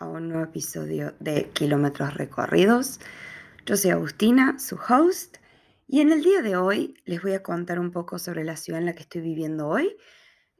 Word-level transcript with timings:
a 0.00 0.06
un 0.06 0.28
nuevo 0.28 0.44
episodio 0.44 1.14
de 1.20 1.50
Kilómetros 1.50 2.14
Recorridos. 2.14 3.00
Yo 3.66 3.76
soy 3.76 3.90
Agustina, 3.90 4.58
su 4.58 4.76
host, 4.76 5.36
y 5.86 6.00
en 6.00 6.10
el 6.10 6.22
día 6.22 6.40
de 6.40 6.56
hoy 6.56 6.94
les 7.04 7.22
voy 7.22 7.34
a 7.34 7.42
contar 7.42 7.78
un 7.78 7.90
poco 7.90 8.18
sobre 8.18 8.42
la 8.42 8.56
ciudad 8.56 8.80
en 8.80 8.86
la 8.86 8.94
que 8.94 9.02
estoy 9.02 9.20
viviendo 9.20 9.68
hoy. 9.68 9.94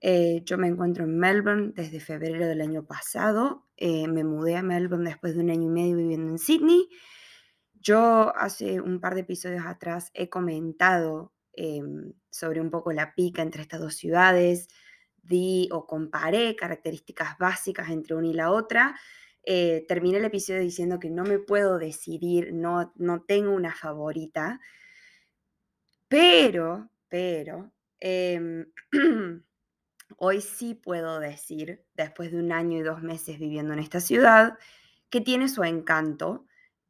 Eh, 0.03 0.43
yo 0.45 0.59
me 0.59 0.69
encuentro 0.69 1.05
en 1.05 1.19
Melbourne 1.19 1.73
desde 1.75 2.01
febrero 2.01 2.47
del 2.47 2.61
año 2.61 2.85
pasado. 2.85 3.67
Eh, 3.79 4.09
me 4.09 4.25
mudé 4.25 4.57
a 4.57 4.63
Melbourne 4.63 5.09
después 5.09 5.35
de 5.35 5.41
un 5.41 5.51
año 5.51 5.69
y 5.69 5.71
medio 5.71 5.97
viviendo 5.97 6.33
en 6.33 6.39
Sydney. 6.39 6.91
Yo 7.75 8.37
hace 8.37 8.81
un 8.83 9.01
par 9.01 9.15
de 9.15 9.23
episodios 9.23 9.65
atrás 9.65 10.11
he 10.13 10.29
comentado 10.29 11.33
em, 11.55 12.13
sobre 12.31 12.61
un 12.61 12.71
poco 12.71 12.93
la 12.93 13.15
pica 13.15 13.41
entre 13.41 13.63
estas 13.63 13.81
dos 13.81 13.95
ciudades, 13.95 14.69
di 15.23 15.69
o 15.73 15.87
comparé 15.87 16.57
características 16.57 17.39
básicas 17.39 17.89
entre 17.89 18.17
una 18.17 18.27
y 18.27 18.35
la 18.35 18.51
otra. 18.51 18.97
Eh, 19.45 19.85
terminé 19.89 20.19
el 20.19 20.25
episodio 20.27 20.61
diciendo 20.61 21.01
que 21.01 21.11
no 21.11 21.25
me 21.25 21.39
puedo 21.39 21.79
decidir, 21.79 22.53
no, 22.53 22.93
no 22.97 23.23
tengo 23.23 23.53
una 23.53 23.75
favorita, 23.75 24.61
pero, 26.09 26.91
pero, 27.09 27.73
em, 28.01 28.67
hoy 30.19 30.41
sí 30.41 30.75
puedo 30.75 31.21
decir, 31.21 31.85
después 31.95 32.33
de 32.33 32.39
un 32.39 32.53
año 32.53 32.79
y 32.79 32.83
dos 32.83 33.03
meses 33.03 33.39
viviendo 33.39 33.73
en 33.75 33.81
esta 33.81 34.01
ciudad, 34.01 34.59
que 35.11 35.21
tiene 35.21 35.49
su 35.49 35.65
encanto, 35.65 36.47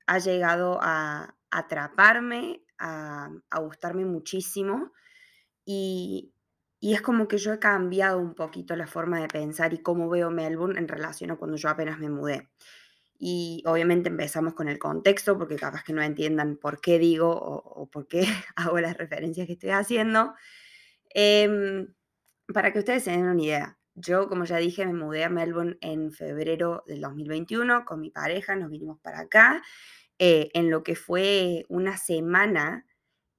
ha 0.06 0.18
llegado 0.18 0.78
a 0.82 1.36
atraparme, 1.50 2.64
a, 2.78 3.30
a 3.50 3.60
gustarme 3.60 4.04
muchísimo 4.04 4.92
y, 5.64 6.32
y 6.80 6.94
es 6.94 7.02
como 7.02 7.28
que 7.28 7.36
yo 7.36 7.52
he 7.52 7.58
cambiado 7.58 8.18
un 8.18 8.34
poquito 8.34 8.74
la 8.74 8.86
forma 8.86 9.20
de 9.20 9.28
pensar 9.28 9.74
y 9.74 9.78
cómo 9.78 10.08
veo 10.08 10.30
Melbourne 10.30 10.78
en 10.78 10.88
relación 10.88 11.30
a 11.30 11.36
cuando 11.36 11.58
yo 11.58 11.68
apenas 11.68 11.98
me 11.98 12.08
mudé. 12.08 12.48
Y 13.18 13.62
obviamente 13.66 14.08
empezamos 14.08 14.54
con 14.54 14.66
el 14.66 14.78
contexto, 14.78 15.36
porque 15.36 15.56
capaz 15.56 15.84
que 15.84 15.92
no 15.92 16.02
entiendan 16.02 16.56
por 16.56 16.80
qué 16.80 16.98
digo 16.98 17.30
o, 17.30 17.86
por 17.90 18.08
qué 18.08 18.22
hago 18.56 18.80
las 18.80 18.96
referencias 18.96 19.46
que 19.46 19.52
estoy 19.52 19.70
haciendo. 19.70 20.32
Em, 21.10 21.92
para 22.54 22.72
que 22.72 22.78
ustedes 22.78 23.04
se 23.04 23.10
den 23.10 23.26
una 23.28 23.42
idea, 23.42 23.78
yo, 23.94 24.28
como 24.28 24.44
ya 24.46 24.56
dije, 24.56 24.86
me 24.86 24.94
mudé 24.94 25.24
a 25.24 25.28
Melbourne 25.28 25.76
en 25.82 26.12
febrero 26.12 26.82
del 26.86 27.02
2021 27.02 27.84
con 27.84 28.00
mi 28.00 28.10
pareja, 28.10 28.56
nos 28.56 28.70
vinimos 28.70 28.98
para 29.00 29.20
acá, 29.20 29.62
eh, 30.18 30.50
en 30.54 30.70
lo 30.70 30.82
que 30.82 30.96
fue 30.96 31.66
una 31.68 31.98
semana 31.98 32.86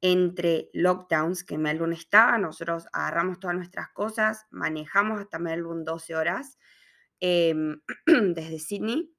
entre 0.01 0.69
lockdowns 0.73 1.43
que 1.43 1.57
Melbourne 1.57 1.95
estaba, 1.95 2.37
nosotros 2.39 2.87
agarramos 2.91 3.39
todas 3.39 3.55
nuestras 3.55 3.89
cosas, 3.89 4.47
manejamos 4.49 5.21
hasta 5.21 5.37
Melbourne 5.37 5.83
12 5.85 6.15
horas 6.15 6.57
em, 7.19 7.81
desde 8.33 8.59
Sydney. 8.59 9.13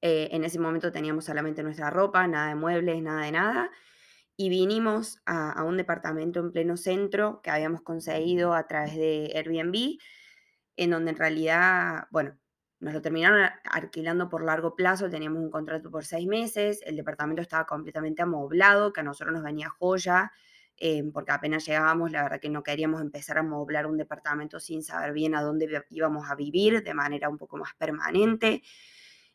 Eh, 0.00 0.28
en 0.32 0.44
ese 0.44 0.58
momento 0.58 0.90
teníamos 0.92 1.24
solamente 1.26 1.62
nuestra 1.62 1.90
ropa, 1.90 2.26
nada 2.26 2.48
de 2.48 2.54
muebles, 2.54 3.02
nada 3.02 3.24
de 3.24 3.32
nada. 3.32 3.70
Y 4.36 4.48
vinimos 4.48 5.18
a, 5.26 5.52
a 5.52 5.64
un 5.64 5.76
departamento 5.76 6.40
en 6.40 6.50
pleno 6.50 6.76
centro 6.76 7.40
que 7.42 7.50
habíamos 7.50 7.82
conseguido 7.82 8.54
a 8.54 8.66
través 8.66 8.96
de 8.96 9.32
Airbnb, 9.34 9.98
en 10.76 10.90
donde 10.90 11.10
en 11.12 11.16
realidad, 11.16 12.08
bueno, 12.10 12.36
nos 12.84 12.92
lo 12.92 13.00
terminaron 13.00 13.48
alquilando 13.64 14.28
por 14.28 14.44
largo 14.44 14.76
plazo, 14.76 15.08
teníamos 15.08 15.42
un 15.42 15.50
contrato 15.50 15.90
por 15.90 16.04
seis 16.04 16.26
meses, 16.26 16.80
el 16.84 16.96
departamento 16.96 17.40
estaba 17.40 17.64
completamente 17.64 18.20
amoblado, 18.20 18.92
que 18.92 19.00
a 19.00 19.02
nosotros 19.02 19.32
nos 19.32 19.42
venía 19.42 19.70
joya, 19.70 20.32
eh, 20.76 21.02
porque 21.10 21.32
apenas 21.32 21.64
llegábamos, 21.64 22.12
la 22.12 22.22
verdad 22.22 22.40
que 22.40 22.50
no 22.50 22.62
queríamos 22.62 23.00
empezar 23.00 23.38
a 23.38 23.40
amoblar 23.40 23.86
un 23.86 23.96
departamento 23.96 24.60
sin 24.60 24.82
saber 24.82 25.14
bien 25.14 25.34
a 25.34 25.40
dónde 25.40 25.82
íbamos 25.88 26.30
a 26.30 26.34
vivir 26.34 26.82
de 26.82 26.92
manera 26.92 27.30
un 27.30 27.38
poco 27.38 27.56
más 27.56 27.72
permanente. 27.78 28.62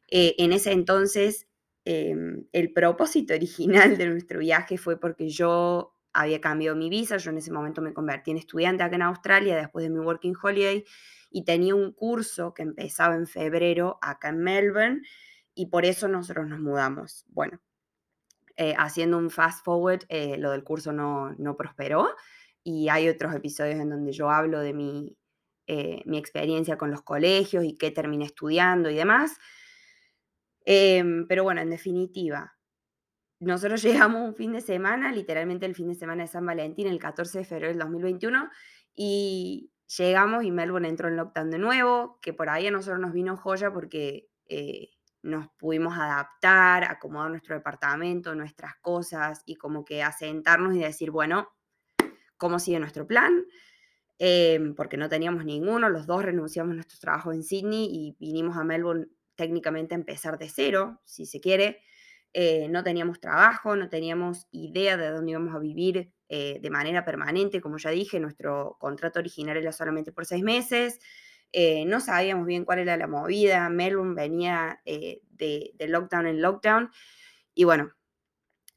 Eh, 0.09 0.35
en 0.37 0.53
ese 0.53 0.71
entonces, 0.71 1.47
em, 1.85 2.45
el 2.51 2.71
propósito 2.71 3.33
original 3.33 3.97
de 3.97 4.09
nuestro 4.09 4.39
viaje 4.39 4.77
fue 4.77 4.99
porque 4.99 5.29
yo 5.29 5.95
había 6.13 6.39
cambiado 6.39 6.75
mi 6.75 6.89
visa, 6.89 7.17
yo 7.17 7.31
en 7.31 7.37
ese 7.37 7.51
momento 7.51 7.81
me 7.81 7.93
convertí 7.93 8.29
en 8.29 8.37
estudiante 8.37 8.83
acá 8.83 8.95
en 8.95 9.03
Australia 9.03 9.55
después 9.55 9.83
de 9.83 9.89
mi 9.89 9.99
working 9.99 10.35
holiday 10.39 10.85
y 11.29 11.43
tenía 11.43 11.75
un 11.75 11.93
curso 11.93 12.53
que 12.53 12.63
empezaba 12.63 13.15
en 13.15 13.27
febrero 13.27 13.99
acá 14.01 14.29
en 14.29 14.39
Melbourne 14.39 15.01
y 15.53 15.67
por 15.67 15.85
eso 15.85 16.07
nosotros 16.07 16.47
nos 16.47 16.59
mudamos. 16.59 17.25
Bueno, 17.27 17.59
eh, 18.55 18.73
haciendo 18.77 19.17
un 19.17 19.29
fast 19.29 19.63
forward, 19.63 20.03
eh, 20.09 20.37
lo 20.37 20.51
del 20.51 20.63
curso 20.63 20.91
no, 20.91 21.33
no, 21.37 21.55
prosperó 21.55 22.09
y 22.63 22.89
hay 22.89 23.09
otros 23.09 23.33
episodios 23.35 23.79
en 23.79 23.89
donde 23.89 24.11
yo 24.11 24.29
hablo 24.29 24.59
de 24.59 24.73
mi, 24.73 25.17
eh, 25.67 26.01
mi 26.05 26.17
experiencia 26.17 26.77
con 26.77 26.91
los 26.91 27.01
colegios 27.03 27.63
y 27.63 27.77
qué 27.77 27.91
terminé 27.91 28.25
estudiando 28.25 28.89
y 28.89 28.95
demás. 28.95 29.37
Em, 30.65 31.27
pero 31.27 31.43
bueno, 31.43 31.61
en 31.61 31.69
definitiva, 31.69 32.53
nosotros 33.39 33.81
llegamos 34.11 34.27
un 34.27 34.35
fin 34.35 34.51
de 34.51 34.61
semana, 34.61 35.11
literalmente 35.11 35.65
el 35.65 35.75
fin 35.75 35.87
de 35.87 35.95
semana 35.95 36.23
de 36.23 36.27
San 36.27 36.45
Valentín, 36.45 36.87
el 36.87 36.99
14 36.99 37.39
de 37.39 37.45
febrero 37.45 37.69
del 37.69 37.79
2021, 37.79 38.49
y 38.95 39.71
llegamos 39.97 40.43
y 40.43 40.51
Melbourne 40.51 40.87
entró 40.87 41.07
en 41.07 41.17
lockdown 41.17 41.49
de 41.51 41.57
nuevo, 41.57 42.19
que 42.21 42.33
por 42.33 42.49
ahí 42.49 42.67
a 42.67 42.71
nosotros 42.71 42.99
nos 42.99 43.13
vino 43.13 43.37
joya 43.37 43.71
porque 43.71 44.29
eh, 44.47 44.89
nos 45.21 45.47
pudimos 45.57 45.97
adaptar, 45.97 46.83
acomodar 46.83 47.29
nuestro 47.29 47.55
departamento, 47.55 48.35
nuestras 48.35 48.75
cosas 48.77 49.41
y 49.45 49.55
como 49.55 49.83
que 49.83 50.03
asentarnos 50.03 50.75
y 50.75 50.79
decir, 50.79 51.11
bueno, 51.11 51.49
¿cómo 52.37 52.59
sigue 52.59 52.79
nuestro 52.79 53.07
plan? 53.07 53.45
Em, 54.17 54.75
porque 54.75 54.97
no 54.97 55.09
teníamos 55.09 55.45
ninguno, 55.45 55.89
los 55.89 56.05
dos 56.05 56.23
renunciamos 56.23 56.71
a 56.71 56.75
nuestro 56.75 56.99
trabajo 56.99 57.31
en 57.31 57.43
Sydney 57.43 57.87
y 57.91 58.15
vinimos 58.19 58.57
a 58.57 58.63
Melbourne 58.63 59.07
técnicamente 59.35 59.95
a 59.95 59.97
empezar 59.97 60.37
de 60.37 60.49
cero, 60.49 61.01
si 61.05 61.25
se 61.25 61.39
quiere. 61.39 61.81
Eh, 62.33 62.67
no 62.69 62.83
teníamos 62.83 63.19
trabajo, 63.19 63.75
no 63.75 63.89
teníamos 63.89 64.47
idea 64.51 64.97
de 64.97 65.09
dónde 65.09 65.31
íbamos 65.31 65.55
a 65.55 65.59
vivir 65.59 66.11
eh, 66.27 66.59
de 66.61 66.69
manera 66.69 67.03
permanente, 67.03 67.59
como 67.59 67.77
ya 67.77 67.89
dije, 67.89 68.19
nuestro 68.19 68.77
contrato 68.79 69.19
original 69.19 69.57
era 69.57 69.71
solamente 69.71 70.11
por 70.11 70.27
seis 70.27 70.43
meses, 70.43 70.99
eh, 71.51 71.85
no 71.85 71.99
sabíamos 71.99 72.45
bien 72.45 72.65
cuál 72.65 72.79
era 72.79 72.97
la 72.97 73.07
movida, 73.07 73.67
Melbourne 73.69 74.13
venía 74.13 74.79
de, 74.85 75.23
lockdown 75.79 76.27
en 76.27 76.41
lockdown, 76.41 76.91
y 77.55 77.63
bueno, 77.63 77.93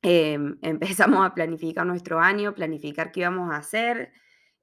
em, 0.03 0.59
empezamos 0.63 1.27
a 1.27 1.35
planificar 1.35 1.87
nuestro 1.87 2.21
año, 2.21 2.55
planificar 2.55 3.13
qué 3.13 3.21
íbamos 3.21 3.53
a 3.53 3.59
hacer. 3.59 4.13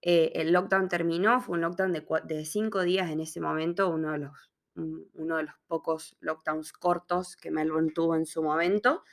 el 0.01 0.51
lockdown 0.53 0.89
terminó, 0.89 1.41
fue 1.41 1.57
un 1.57 1.61
lockdown 1.61 1.93
de, 1.93 2.05
de 2.25 2.45
cinco 2.45 2.81
días 2.83 3.11
en 3.11 3.19
ese 3.19 3.39
momento, 3.41 3.89
uno 3.89 4.13
de 4.13 4.19
los 4.19 4.48
uno 4.79 5.37
de 5.37 5.43
los 5.43 5.55
pocos 5.67 6.17
lockdowns 6.19 6.73
cortos 6.73 7.35
que 7.35 7.51
Melbourne 7.51 7.91
tuvo 7.93 8.15
en 8.15 8.25
su 8.25 8.43
momento. 8.43 9.03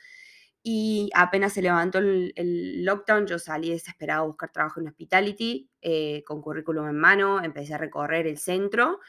Y 0.63 1.09
apenas 1.13 1.53
se 1.53 1.61
levantó 1.61 1.99
el, 1.99 2.83
lockdown, 2.83 3.25
yo 3.25 3.39
salí 3.39 3.69
desesperado 3.69 4.23
a 4.23 4.27
buscar 4.27 4.51
trabajo 4.51 4.81
en 4.81 4.87
hospitality, 4.89 5.69
eh, 5.81 6.23
con 6.25 6.41
currículum 6.41 6.89
en 6.89 6.97
mano, 6.97 7.41
empecé 7.41 7.73
a 7.75 7.77
recorrer 7.77 8.27
el 8.27 8.37
centro. 8.37 8.99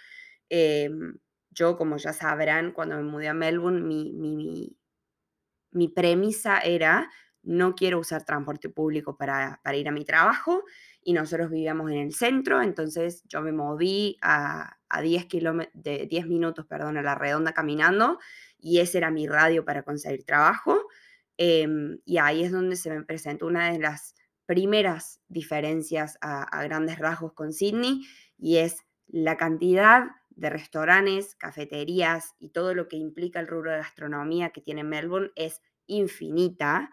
Em, 0.48 1.18
yo, 1.50 1.76
como 1.76 1.96
ya 1.96 2.12
sabrán, 2.12 2.72
cuando 2.72 2.96
me 2.96 3.02
mudé 3.02 3.28
a 3.28 3.34
Melbourne, 3.34 3.80
mi, 3.80 4.12
mi, 4.12 4.76
mi, 5.72 5.88
premisa 5.88 6.60
era, 6.60 7.10
no 7.42 7.74
quiero 7.74 7.98
usar 7.98 8.24
transporte 8.24 8.68
público 8.68 9.16
para, 9.16 9.60
para 9.64 9.76
ir 9.76 9.88
a 9.88 9.92
mi 9.92 10.04
trabajo, 10.04 10.62
y 11.02 11.12
nosotros 11.12 11.50
vivíamos 11.50 11.90
en 11.90 11.98
el 11.98 12.14
centro, 12.14 12.62
entonces 12.62 13.22
yo 13.28 13.40
me 13.40 13.52
moví 13.52 14.18
a, 14.20 14.78
a 14.88 15.00
10, 15.00 15.26
de 15.74 16.06
10 16.06 16.26
minutos 16.26 16.66
perdón, 16.66 16.96
a 16.98 17.02
la 17.02 17.14
redonda 17.14 17.52
caminando 17.52 18.18
y 18.58 18.80
ese 18.80 18.98
era 18.98 19.10
mi 19.10 19.26
radio 19.26 19.64
para 19.64 19.82
conseguir 19.82 20.24
trabajo. 20.24 20.86
Em, 21.36 22.00
y 22.04 22.18
ahí 22.18 22.42
es 22.42 22.50
donde 22.50 22.76
se 22.76 22.90
me 22.90 23.04
presentó 23.04 23.46
una 23.46 23.70
de 23.70 23.78
las 23.78 24.14
primeras 24.44 25.20
diferencias 25.28 26.18
a, 26.20 26.64
grandes 26.64 26.98
rasgos 26.98 27.32
con 27.32 27.52
Sydney 27.52 28.02
y 28.38 28.56
es 28.56 28.84
la 29.06 29.36
cantidad 29.36 30.06
de 30.30 30.50
restaurantes, 30.50 31.34
cafeterías 31.36 32.34
y 32.38 32.48
todo 32.48 32.74
lo 32.74 32.88
que 32.88 32.96
implica 32.96 33.40
el 33.40 33.46
rubro 33.46 33.72
de 33.72 33.78
gastronomía 33.78 34.50
que 34.50 34.60
tiene 34.60 34.84
Melbourne 34.84 35.30
es 35.36 35.62
infinita. 35.86 36.90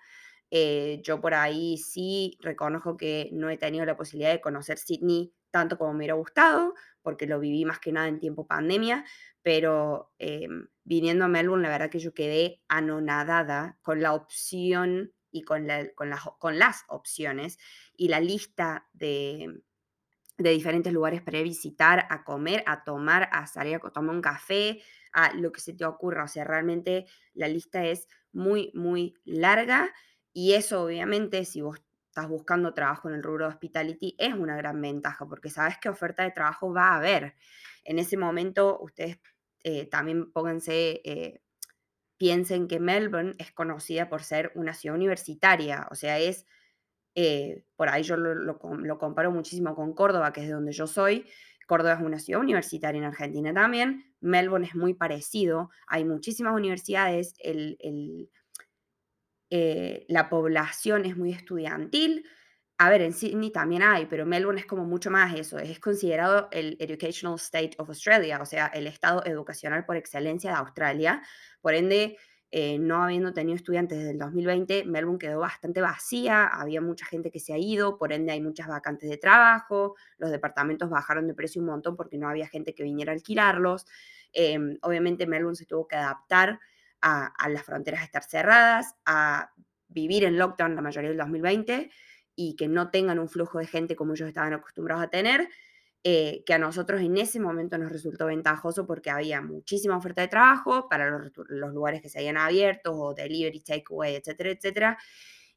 Eh, 0.52 1.02
yo 1.04 1.22
por 1.22 1.34
ahí 1.34 1.78
sí 1.78 2.38
reconozco 2.42 2.98
que 2.98 3.30
no 3.34 3.50
he 3.50 3.58
tenido 3.58 3.86
la 3.86 3.98
posibilidad 3.98 4.32
de 4.32 4.42
conocer 4.42 4.78
Sydney 4.78 5.34
tanto 5.52 5.78
como 5.78 5.94
me 5.94 6.00
hubiera 6.00 6.16
gustado, 6.16 6.74
porque 7.02 7.28
lo 7.28 7.40
viví 7.40 7.64
más 7.64 7.80
que 7.80 7.94
nada 7.94 8.10
en 8.10 8.20
tiempo 8.20 8.46
pandemia, 8.46 9.06
pero 9.42 10.12
em, 10.20 10.68
viniendo 10.84 11.24
a 11.24 11.28
Melbourne, 11.30 11.64
la 11.64 11.70
verdad 11.70 11.90
que 11.90 12.00
yo 12.00 12.14
quedé 12.14 12.62
anonadada 12.68 13.78
con 13.82 14.02
la 14.02 14.14
opción 14.14 15.14
y 15.32 15.44
con, 15.44 15.68
con, 15.96 16.12
con 16.40 16.60
las 16.60 16.84
opciones 16.90 17.58
y 17.96 18.10
la 18.10 18.20
lista 18.20 18.90
de, 18.92 19.62
de 20.38 20.50
diferentes 20.50 20.92
lugares 20.92 21.22
para 21.22 21.42
visitar, 21.42 22.06
a 22.10 22.24
comer, 22.24 22.64
a 22.68 22.84
tomar, 22.84 23.30
a 23.32 23.48
salir 23.48 23.76
a 23.76 23.92
tomar 23.92 24.16
un 24.16 24.22
café, 24.22 24.82
a 25.14 25.34
lo 25.34 25.52
que 25.52 25.62
se 25.62 25.74
te 25.74 25.86
ocurra. 25.86 26.26
O 26.26 26.28
sea, 26.28 26.44
realmente 26.44 27.06
la 27.34 27.48
lista 27.48 27.86
es 27.86 28.08
muy, 28.34 28.72
muy 28.74 29.16
larga 29.24 29.94
y 30.36 30.54
eso 30.54 30.84
obviamente 30.84 31.46
si 31.46 31.62
vos 31.62 31.82
estás 32.10 32.28
buscando 32.28 32.74
trabajo 32.74 33.08
en 33.08 33.16
el 33.16 33.24
rubro 33.24 33.46
de 33.46 33.54
hospitality, 33.54 34.16
es 34.20 34.34
una 34.34 34.58
gran 34.58 34.82
ventaja 34.82 35.26
porque 35.26 35.50
sabes 35.50 35.78
qué 35.82 35.88
oferta 35.88 36.24
de 36.24 36.32
trabajo 36.32 36.74
va 36.74 36.90
a 36.90 36.98
haber. 36.98 37.36
En 37.86 38.00
ese 38.00 38.18
momento 38.18 38.78
ustedes 38.82 39.18
eh, 39.64 39.88
también 39.88 40.32
pónganse, 40.34 41.02
eh, 41.06 41.42
piensen 42.18 42.68
que 42.68 42.82
Melbourne 42.82 43.36
es 43.40 43.54
conocida 43.54 44.10
por 44.10 44.24
ser 44.24 44.52
una 44.56 44.74
ciudad 44.74 44.98
universitaria, 44.98 45.88
o 45.90 45.96
sea, 45.96 46.20
es, 46.20 46.46
eh, 47.16 47.64
por 47.78 47.88
ahí 47.88 48.04
yo 48.04 48.18
lo, 48.18 48.36
lo 48.36 48.60
lo 48.78 48.98
comparo 48.98 49.32
muchísimo 49.32 49.74
con 49.74 49.94
Córdoba, 49.94 50.34
que 50.34 50.42
es 50.42 50.48
de 50.48 50.54
donde 50.54 50.74
yo 50.74 50.86
soy. 50.86 51.26
Córdoba 51.66 51.94
es 51.94 52.02
una 52.02 52.20
ciudad 52.20 52.42
universitaria 52.42 53.00
en 53.00 53.06
Argentina 53.06 53.54
también. 53.54 54.14
Melbourne 54.20 54.68
es 54.68 54.76
muy 54.76 54.94
parecido. 54.94 55.70
Hay 55.88 56.04
muchísimas 56.04 56.54
universidades. 56.54 57.34
El, 57.40 57.78
el, 57.80 58.30
eh, 59.58 60.06
la 60.10 60.28
población 60.28 61.06
es 61.06 61.16
muy 61.16 61.32
estudiantil. 61.32 62.26
A 62.78 62.90
ver, 62.90 63.02
en 63.02 63.14
Sydney 63.14 63.52
también 63.52 63.84
hay, 63.84 64.06
pero 64.06 64.26
Melbourne 64.26 64.60
es 64.60 64.66
como 64.66 64.84
mucho 64.84 65.10
más 65.10 65.34
eso. 65.34 65.58
Es 65.60 65.80
considerado 65.80 66.50
el 66.52 66.76
Educational 66.78 67.36
State 67.36 67.72
of 67.78 67.88
Australia, 67.88 68.38
o 68.42 68.46
sea, 68.46 68.68
el 68.68 68.86
estado 68.86 69.24
educacional 69.26 69.86
por 69.86 69.96
excelencia 69.96 70.52
de 70.52 70.58
Australia. 70.58 71.24
Por 71.62 71.74
ende, 71.74 72.18
eh, 72.52 72.78
no 72.80 73.02
habiendo 73.02 73.32
tenido 73.32 73.56
estudiantes 73.56 73.98
desde 73.98 74.12
el 74.12 74.20
2020, 74.20 74.84
Melbourne 74.84 75.20
quedó 75.20 75.40
bastante 75.40 75.80
vacía, 75.80 76.48
había 76.48 76.82
mucha 76.82 77.06
gente 77.06 77.32
que 77.32 77.40
se 77.40 77.54
ha 77.54 77.58
ido, 77.58 77.98
por 77.98 78.12
ende 78.12 78.34
hay 78.34 78.42
muchas 78.42 78.68
vacantes 78.68 79.10
de 79.10 79.18
trabajo, 79.18 79.96
los 80.18 80.32
departamentos 80.32 80.90
bajaron 80.90 81.28
de 81.28 81.34
precio 81.34 81.62
un 81.62 81.68
montón 81.68 81.96
porque 81.96 82.18
no 82.18 82.28
había 82.28 82.50
gente 82.50 82.76
que 82.76 82.84
viniera 82.84 83.14
a 83.14 83.16
alquilarlos. 83.16 83.86
Em, 84.34 84.78
obviamente 84.82 85.26
Melbourne 85.26 85.56
se 85.56 85.66
tuvo 85.66 85.88
que 85.88 85.96
adaptar 85.96 86.60
a, 87.02 87.28
a 87.28 87.50
las 87.50 87.64
fronteras 87.64 88.04
estar 88.04 88.24
cerradas, 88.24 88.96
a 89.06 89.52
vivir 89.88 90.24
en 90.24 90.38
lockdown 90.38 90.76
la 90.76 90.82
mayoría 90.82 91.10
del 91.10 91.18
2020 91.20 91.90
y 92.36 92.56
que 92.56 92.68
no 92.68 92.92
tengan 92.92 93.20
un 93.20 93.30
flujo 93.30 93.60
de 93.60 93.68
gente 93.68 93.96
como 93.96 94.14
ellos 94.14 94.28
estaban 94.28 94.54
acostumbrados 94.54 95.04
a 95.04 95.10
tener, 95.10 95.48
eh, 96.04 96.44
que 96.46 96.54
a 96.54 96.60
nosotros 96.60 97.02
en 97.02 97.18
ese 97.18 97.40
momento 97.40 97.78
nos 97.78 97.92
resultó 97.92 98.28
ventajoso 98.28 98.86
porque 98.86 99.10
había 99.10 99.42
muchísima 99.42 99.98
oferta 99.98 100.22
de 100.22 100.28
trabajo 100.28 100.88
para 100.90 101.10
los, 101.10 101.32
los 101.48 101.74
lugares 101.74 102.02
que 102.02 102.10
se 102.10 102.20
habían 102.20 102.38
abierto, 102.38 102.94
o 102.94 103.14
delivery, 103.14 103.62
takeaway, 103.62 104.16
etcétera, 104.16 104.52
etcétera, 104.52 104.98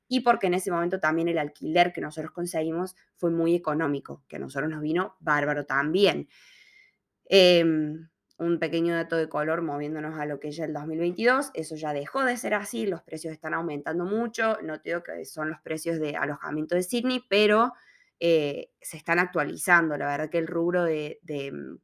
y 0.09 0.21
porque 0.21 0.47
en 0.47 0.55
ese 0.55 0.71
momento 0.71 1.01
también 1.01 1.29
el 1.29 1.39
alquiler 1.39 1.93
que 1.93 2.01
nosotros 2.01 2.33
conseguimos 2.33 2.97
fue 3.17 3.31
muy 3.31 3.55
económico, 3.55 4.25
que 4.27 4.37
a 4.37 4.39
nosotros 4.39 4.71
nos 4.71 4.81
vino 4.81 5.17
bárbaro 5.21 5.67
también. 5.67 6.29
Em, 7.27 8.09
un 8.39 8.61
pequeño 8.61 8.95
dato 8.95 9.17
de 9.17 9.29
color 9.29 9.63
moviéndonos 9.63 10.19
a 10.19 10.25
lo 10.25 10.39
que 10.39 10.49
es 10.49 10.59
el 10.61 10.73
2022, 10.73 11.51
eso 11.55 11.75
ya 11.75 11.93
dejó 11.93 12.25
de 12.25 12.37
ser 12.37 12.55
así, 12.55 12.87
los 12.87 13.03
precios 13.03 13.33
están 13.33 13.53
aumentando 13.53 14.05
mucho, 14.05 14.59
no 14.63 14.81
te 14.81 14.95
que 15.03 15.25
son 15.25 15.51
los 15.51 15.61
precios 15.61 15.99
de 15.99 16.17
alojamiento 16.17 16.77
de 16.77 16.85
Sydney, 16.85 17.25
pero 17.29 17.73
eh, 18.21 18.71
se 18.81 18.97
están 18.97 19.19
actualizando, 19.19 19.97
la 19.97 20.07
verdad 20.07 20.31
que 20.31 20.39
el 20.39 20.47
rubro 20.47 20.85
de, 20.85 21.19
mm, 21.53 21.79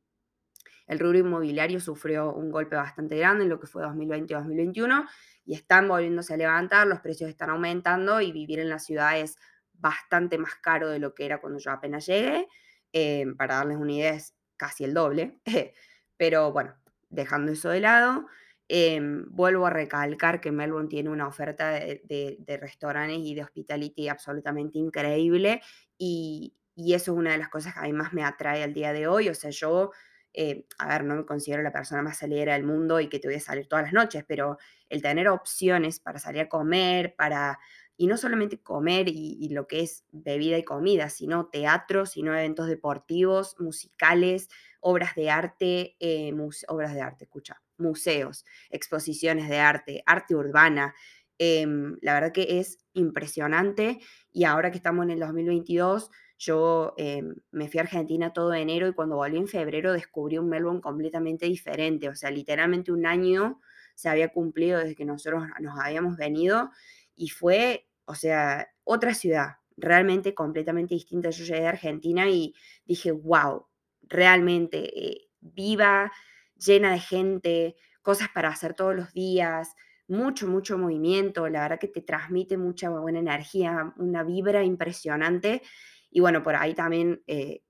el 0.87 0.99
rubro 0.99 1.19
inmobiliario 1.19 1.81
sufrió 1.81 2.33
un 2.33 2.53
golpe 2.53 2.77
bastante 2.77 3.17
grande 3.17 3.45
en 3.45 3.51
lo 3.51 3.59
que 3.59 3.67
fue 3.67 3.83
2020 3.83 4.33
y 4.33 4.37
2021 4.37 5.07
y 5.45 5.55
están 5.55 5.89
volviéndose 5.89 6.35
a 6.35 6.37
levantar, 6.37 6.87
los 6.87 7.01
precios 7.01 7.31
están 7.31 7.51
aumentando 7.51 8.21
y 8.21 8.31
vivir 8.31 8.61
en 8.61 8.69
la 8.69 8.79
ciudad 8.79 9.19
es 9.19 9.37
bastante 9.73 10.39
más 10.39 10.55
caro 10.57 10.89
de 10.89 11.01
lo 11.01 11.15
que 11.15 11.27
era 11.27 11.41
cuando 11.41 11.59
yo 11.59 11.73
apenas 11.73 12.07
llegué. 12.07 12.47
Eh, 12.93 13.27
para 13.37 13.57
darles 13.57 13.79
una 13.79 13.93
idea, 13.93 14.15
es 14.15 14.35
casi 14.57 14.85
el 14.85 14.95
doble. 14.95 15.41
Pero 16.17 16.53
bueno, 16.53 16.75
dejando 17.11 17.53
eso 17.53 17.71
de 17.71 17.81
lado, 17.81 18.27
em, 18.69 19.27
vuelvo 19.31 19.67
a 19.67 19.71
recalcar 19.71 20.41
que 20.41 20.53
Melbourne 20.53 20.89
tiene 20.89 21.11
una 21.11 21.29
oferta 21.29 21.71
de, 21.71 22.59
restaurantes 22.61 23.19
y 23.19 23.35
de 23.35 23.43
hospitality 23.43 24.09
absolutamente 24.09 24.79
increíble 24.79 25.61
y, 25.99 26.55
y 26.77 26.95
eso 26.95 27.13
es 27.13 27.19
una 27.19 27.33
de 27.33 27.39
las 27.39 27.49
cosas 27.49 27.75
que 27.75 27.81
a 27.81 27.83
mí 27.85 27.93
más 27.93 28.13
me 28.13 28.25
atrae 28.25 28.63
al 28.63 28.75
día 28.75 28.93
de 28.93 29.07
hoy. 29.07 29.29
O 29.29 29.35
sea, 29.35 29.51
yo, 29.51 29.93
eh, 30.33 30.67
a 30.79 30.89
ver, 30.89 31.05
no 31.05 31.15
me 31.17 31.25
considero 31.25 31.63
la 31.63 31.73
persona 31.73 32.03
más 32.03 32.19
salidera 32.19 32.55
del 32.55 32.65
mundo 32.65 33.01
y 33.01 33.09
que 33.09 33.19
te 33.19 33.29
voy 33.29 33.37
a 33.37 33.41
salir 33.41 33.69
todas 33.69 33.85
las 33.85 33.93
noches, 33.93 34.25
pero 34.27 34.59
el 34.89 35.03
tener 35.03 35.29
opciones 35.29 36.01
para 36.01 36.19
salir 36.19 36.43
a 36.43 36.49
comer, 36.49 37.15
para... 37.17 37.59
Y 37.97 38.07
no 38.07 38.17
solamente 38.17 38.61
comer 38.61 39.09
y, 39.09 39.49
lo 39.51 39.67
que 39.67 39.81
es 39.81 40.05
bebida 40.11 40.59
y 40.59 40.65
comida, 40.65 41.09
sino 41.11 41.47
teatro, 41.47 42.07
sino 42.07 42.33
eventos 42.33 42.67
deportivos, 42.67 43.55
musicales, 43.61 44.49
obras 44.81 45.15
de 45.15 45.31
arte, 45.31 45.97
eh, 46.01 46.33
obras 46.69 46.95
de 46.95 47.01
arte, 47.01 47.25
escucha, 47.25 47.63
museos, 47.79 48.45
exposiciones 48.71 49.49
de 49.49 49.59
arte, 49.59 50.03
arte 50.07 50.35
urbana. 50.35 50.95
Em, 51.39 51.97
la 52.01 52.15
verdad 52.15 52.33
que 52.33 52.61
es 52.61 52.79
impresionante 52.93 53.99
y 54.33 54.45
ahora 54.45 54.71
que 54.71 54.77
estamos 54.77 55.05
en 55.05 55.11
el 55.11 55.21
2022, 55.21 56.11
yo 56.39 56.95
em, 56.97 57.35
me 57.51 57.69
fui 57.69 57.79
a 57.79 57.85
Argentina 57.85 58.33
todo 58.33 58.55
enero 58.55 58.89
y 58.89 58.93
cuando 58.93 59.17
volví 59.17 59.39
en 59.39 59.49
febrero 59.49 59.93
descubrí 59.93 60.39
un 60.39 60.49
Melbourne 60.49 60.81
completamente 60.81 61.47
diferente, 61.47 62.09
o 62.09 62.15
sea, 62.15 62.31
literalmente 62.31 62.93
un 62.93 63.07
año 63.07 63.61
se 63.95 64.09
había 64.09 64.29
cumplido 64.29 64.79
desde 64.79 64.95
que 64.95 65.05
nosotros 65.05 65.45
nos 65.61 65.79
habíamos 65.79 66.17
venido 66.17 66.71
y 67.17 67.29
fue, 67.29 67.89
o 68.05 68.15
sea, 68.15 68.69
otra 68.85 69.15
ciudad, 69.15 69.57
realmente 69.77 70.35
completamente 70.35 70.95
distinta. 70.95 71.31
Yo 71.31 71.45
llegué 71.45 71.61
de 71.61 71.69
Argentina 71.69 72.29
y 72.29 72.55
dije, 72.85 73.13
wow, 73.13 73.67
realmente 74.03 74.79
eh, 75.07 75.29
viva, 75.41 76.13
llena 76.57 76.93
de 76.93 77.01
gente, 77.01 77.77
cosas 78.03 78.29
para 78.35 78.51
hacer 78.51 78.75
todos 78.75 78.95
los 78.95 79.13
días, 79.13 79.75
mucho, 80.07 80.47
mucho 80.47 80.79
movimiento, 80.79 81.49
la 81.49 81.63
verdad 81.63 81.79
que 81.79 81.89
te 81.89 82.03
transmite 82.03 82.59
mucha 82.59 82.91
buena 82.91 83.19
energía, 83.19 83.95
una 83.97 84.23
vibra 84.23 84.63
impresionante. 84.63 85.63
Y 86.11 86.21
bueno, 86.21 86.43
por 86.43 86.57
ahí 86.57 86.75
también 86.75 87.23
eh, 87.27 87.63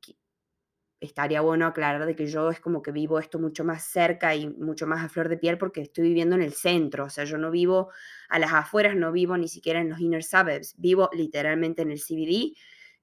estaría 1.05 1.41
bueno 1.41 1.67
aclarar 1.67 2.07
de 2.07 2.17
que 2.17 2.27
yo 2.27 2.51
es 2.51 2.61
como 2.61 2.83
que 2.83 2.93
vivo 2.93 3.19
esto 3.19 3.39
mucho 3.39 3.65
más 3.65 3.85
cerca 3.85 4.35
y 4.35 4.49
mucho 4.49 4.87
más 4.87 5.05
a 5.05 5.09
flor 5.09 5.29
de 5.29 5.37
piel 5.39 5.59
porque 5.59 5.81
estoy 5.83 6.05
viviendo 6.05 6.37
en 6.37 6.43
el 6.43 6.53
centro, 6.53 7.05
o 7.05 7.11
sea, 7.11 7.25
yo 7.25 7.39
no 7.39 7.51
vivo 7.51 7.91
a 8.29 8.39
las 8.39 8.53
afueras, 8.53 8.97
no 8.97 9.13
vivo 9.13 9.37
ni 9.37 9.49
siquiera 9.49 9.81
en 9.81 9.91
los 9.91 10.01
inner 10.01 10.25
suburbs, 10.25 10.75
vivo 10.79 11.11
literalmente 11.13 11.83
en 11.83 11.91
el 11.91 11.99
CBD. 12.01 12.55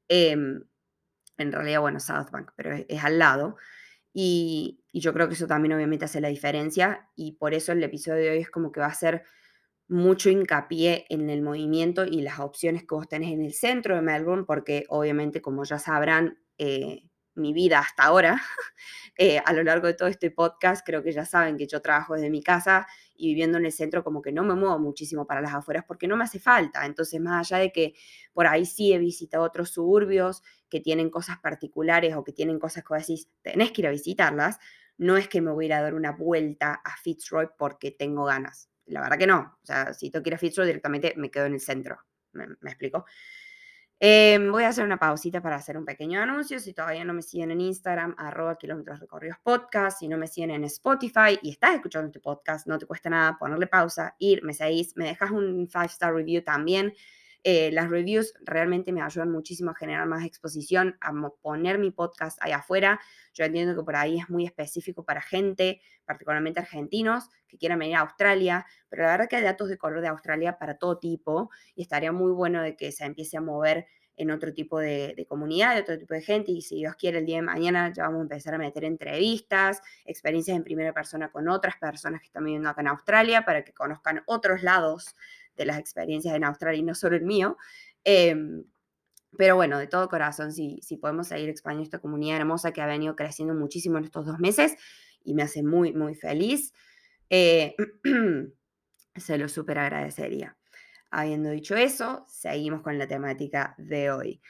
em, 0.09 0.63
en 1.38 1.51
realidad, 1.51 1.81
bueno, 1.81 2.00
South 2.00 2.30
Bank, 2.31 2.51
pero 2.56 2.74
es, 2.88 3.03
al 3.03 3.19
lado. 3.19 3.57
Y, 4.13 4.83
y 4.92 5.01
yo 5.01 5.13
creo 5.13 5.27
que 5.27 5.36
eso 5.36 5.47
también 5.47 5.74
obviamente 5.74 6.06
hace 6.06 6.21
la 6.21 6.27
diferencia 6.30 7.09
y 7.15 7.33
por 7.33 7.54
eso 7.54 7.71
el 7.71 7.83
episodio 7.83 8.24
de 8.24 8.31
hoy 8.31 8.38
es 8.39 8.50
como 8.51 8.71
que 8.71 8.81
va 8.81 8.88
a 8.88 8.94
ser 8.94 9.24
mucho 9.92 10.30
hincapié 10.30 11.06
en 11.09 11.30
el 11.30 11.42
movimiento 11.42 12.06
y 12.06 12.21
las 12.21 12.39
opciones 12.39 12.83
que 12.83 12.95
vos 12.95 13.09
tenés 13.09 13.33
en 13.33 13.44
el 13.44 13.54
centro 13.54 13.94
de 13.95 14.01
Melbourne, 14.01 14.45
porque 14.47 14.86
obviamente, 14.88 15.42
como 15.42 15.65
ya 15.65 15.80
sabrán, 15.80 16.39
eh, 16.57 17.09
mi 17.35 17.54
vida 17.54 17.80
hasta 17.80 18.04
ahora, 18.04 18.42
eh, 19.18 19.42
a 19.45 19.54
lo 19.54 19.64
largo 19.64 19.88
de 19.88 19.94
todo 19.94 20.09
este 20.09 20.31
podcast, 20.31 20.85
creo 20.85 21.04
que 21.04 21.11
ya 21.11 21.26
saben 21.26 21.57
que 21.57 21.68
yo 21.68 21.81
trabajo 21.81 22.16
desde 22.16 22.30
mi 22.30 22.44
casa 22.44 22.88
y 23.16 23.28
viviendo 23.30 23.57
en 23.57 23.66
el 23.66 23.71
centro 23.71 24.04
como 24.04 24.21
que 24.21 24.31
no 24.31 24.44
me 24.44 24.56
muevo 24.56 24.80
muchísimo 24.80 25.28
para 25.28 25.42
las 25.42 25.54
afueras 25.54 25.85
porque 25.88 26.07
no 26.07 26.18
me 26.18 26.23
hace 26.23 26.40
falta. 26.40 26.85
Entonces, 26.85 27.21
más 27.21 27.52
allá 27.52 27.61
de 27.61 27.71
que 27.71 27.94
por 28.33 28.47
ahí 28.47 28.66
sí 28.66 28.94
he 28.94 28.97
visitado 28.97 29.44
otros 29.44 29.69
suburbios 29.69 30.42
que 30.69 30.80
tienen 30.80 31.09
cosas 31.09 31.38
particulares 31.40 32.16
o 32.16 32.23
que 32.23 32.33
tienen 32.33 32.59
cosas 32.59 32.83
que 32.83 32.95
decís, 32.95 33.30
tenés 33.42 33.71
que 33.71 33.81
ir 33.81 33.88
a 33.88 33.92
visitarlas, 33.92 34.59
no 34.97 35.18
es 35.18 35.28
que 35.28 35.42
me 35.42 35.52
voy 35.52 35.66
a 35.66 35.68
ir 35.68 35.73
a 35.73 35.81
dar 35.81 35.94
una 35.94 36.11
vuelta 36.11 36.81
a 36.83 36.97
Fitzroy 36.97 37.47
porque 37.57 37.92
tengo 37.92 38.26
ganas. 38.26 38.69
La 38.85 39.02
verdad 39.02 39.18
que 39.18 39.28
no. 39.28 39.57
O 39.61 39.66
sea, 39.66 39.94
si 39.94 40.09
tengo 40.09 40.23
que 40.23 40.30
ir 40.30 40.35
a 40.35 40.38
Fitzroy, 40.38 40.68
directamente 40.68 41.14
me 41.18 41.31
quedo 41.31 41.45
en 41.45 41.54
el 41.54 41.61
centro. 41.61 42.00
¿Me, 42.33 42.47
me 42.59 42.71
explico? 42.71 43.06
Eh, 44.03 44.39
voy 44.49 44.63
a 44.63 44.69
hacer 44.69 44.83
una 44.83 44.97
pausita 44.97 45.43
para 45.43 45.57
hacer 45.57 45.77
un 45.77 45.85
pequeño 45.85 46.19
anuncio. 46.19 46.59
Si 46.59 46.73
todavía 46.73 47.05
no 47.05 47.13
me 47.13 47.21
siguen 47.21 47.51
en 47.51 47.61
Instagram, 47.61 48.15
arroba 48.17 48.57
kilómetros 48.57 48.99
recorridos 48.99 49.37
podcast. 49.43 49.99
Si 49.99 50.07
no 50.07 50.17
me 50.17 50.25
siguen 50.25 50.49
en 50.49 50.63
Spotify 50.63 51.37
y 51.43 51.51
estás 51.51 51.75
escuchando 51.75 52.07
este 52.07 52.19
podcast, 52.19 52.65
no 52.65 52.79
te 52.79 52.87
cuesta 52.87 53.11
nada 53.11 53.37
ponerle 53.37 53.67
pausa, 53.67 54.15
ir, 54.17 54.41
me 54.41 54.55
seguís, 54.55 54.97
me 54.97 55.05
dejas 55.05 55.29
un 55.29 55.67
5-star 55.67 56.15
review 56.15 56.41
también. 56.43 56.95
Eh, 57.44 57.71
las 57.71 57.90
reviews 57.90 58.33
realmente 58.42 58.92
me 58.92 59.02
ayudan 59.02 59.31
muchísimo 59.31 59.71
a 59.71 59.76
generar 59.76 60.06
más 60.07 60.24
exposición, 60.26 60.98
a 61.02 61.12
poner 61.42 61.80
mi 61.80 61.90
podcast 61.92 62.38
ahí 62.42 62.52
afuera. 62.52 63.00
Yo 63.33 63.45
entiendo 63.45 63.76
que 63.76 63.83
por 63.83 63.95
ahí 63.95 64.19
es 64.19 64.30
muy 64.30 64.45
específico 64.45 65.04
para 65.04 65.21
gente, 65.21 65.81
particularmente 66.06 66.60
argentinos, 66.60 67.30
que 67.48 67.57
quieran 67.57 67.80
venir 67.80 67.95
a 67.95 68.02
Australia, 68.02 68.66
pero 68.90 69.04
la 69.04 69.12
verdad 69.12 69.28
que 69.28 69.38
hay 69.38 69.44
datos 69.44 69.69
de 69.69 69.78
color 69.78 70.02
de 70.02 70.10
Australia 70.10 70.57
para 70.60 70.78
todo 70.78 71.00
tipo 71.00 71.50
y 71.76 71.81
estaría 71.81 72.12
muy 72.12 72.31
bueno 72.31 72.62
de 72.62 72.76
que 72.76 72.92
se 72.92 73.06
empiece 73.06 73.38
a 73.38 73.42
mover 73.42 73.88
en 74.18 74.30
otro 74.30 74.54
tipo 74.54 74.78
de, 74.78 75.14
de, 75.16 75.26
comunidad, 75.26 75.74
de 75.74 75.81
otro 75.81 75.98
tipo 75.98 76.14
de 76.14 76.21
gente, 76.21 76.52
y 76.52 76.62
si 76.62 76.76
Dios 76.76 76.95
quiere, 76.95 77.19
el 77.19 77.26
día 77.26 77.38
de 77.38 77.42
mañana 77.42 77.92
ya 77.92 78.04
vamos 78.04 78.19
a 78.19 78.24
empezar 78.24 78.54
a 78.54 78.57
meter 78.60 78.83
entrevistas, 78.83 79.81
experiencias 80.06 80.56
en 80.56 80.64
primera 80.64 80.94
persona 80.94 81.31
con 81.31 81.48
otras 81.50 81.78
personas 81.78 82.19
que 82.21 82.28
están 82.28 82.44
viviendo 82.44 82.69
acá 82.69 82.81
en 82.81 82.90
Australia, 82.90 83.45
para 83.45 83.64
que 83.64 83.74
conozcan 83.74 84.21
otros 84.28 84.62
lados 84.62 85.16
de 85.55 85.65
las 85.65 85.79
experiencias 85.79 86.35
en 86.35 86.43
Australia 86.43 86.79
y 86.79 86.83
no 86.83 86.95
solo 86.95 87.15
el 87.15 87.23
mío. 87.23 87.57
Eh, 88.03 88.35
pero 89.37 89.55
bueno, 89.55 89.79
de 89.79 89.87
todo 89.87 90.09
corazón, 90.09 90.51
si, 90.51 90.79
si 90.81 90.97
podemos 90.97 91.27
seguir 91.27 91.49
expandiendo 91.49 91.85
esta 91.85 91.99
comunidad 91.99 92.37
hermosa 92.37 92.73
que 92.73 92.81
ha 92.81 92.85
venido 92.85 93.15
creciendo 93.15 93.53
muchísimo 93.53 93.97
en 93.97 94.05
estos 94.05 94.25
dos 94.25 94.39
meses 94.39 94.75
y 95.23 95.33
me 95.33 95.43
hace 95.43 95.63
muy, 95.63 95.93
muy 95.93 96.15
feliz, 96.15 96.73
eh, 97.29 97.75
se 99.15 99.37
lo 99.37 99.47
súper 99.47 99.79
agradecería. 99.79 100.57
Habiendo 101.11 101.49
dicho 101.49 101.75
eso, 101.75 102.25
seguimos 102.27 102.81
con 102.81 102.97
la 102.97 103.07
temática 103.07 103.75
de 103.77 104.11
hoy. 104.11 104.41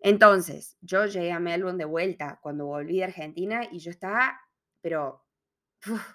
Entonces, 0.00 0.76
yo 0.80 1.06
llegué 1.06 1.30
a 1.30 1.38
Melbourne 1.38 1.78
de 1.78 1.84
vuelta 1.84 2.40
cuando 2.42 2.66
volví 2.66 2.98
de 2.98 3.04
Argentina 3.04 3.62
y 3.70 3.78
yo 3.78 3.90
estaba, 3.90 4.40
pero 4.80 5.24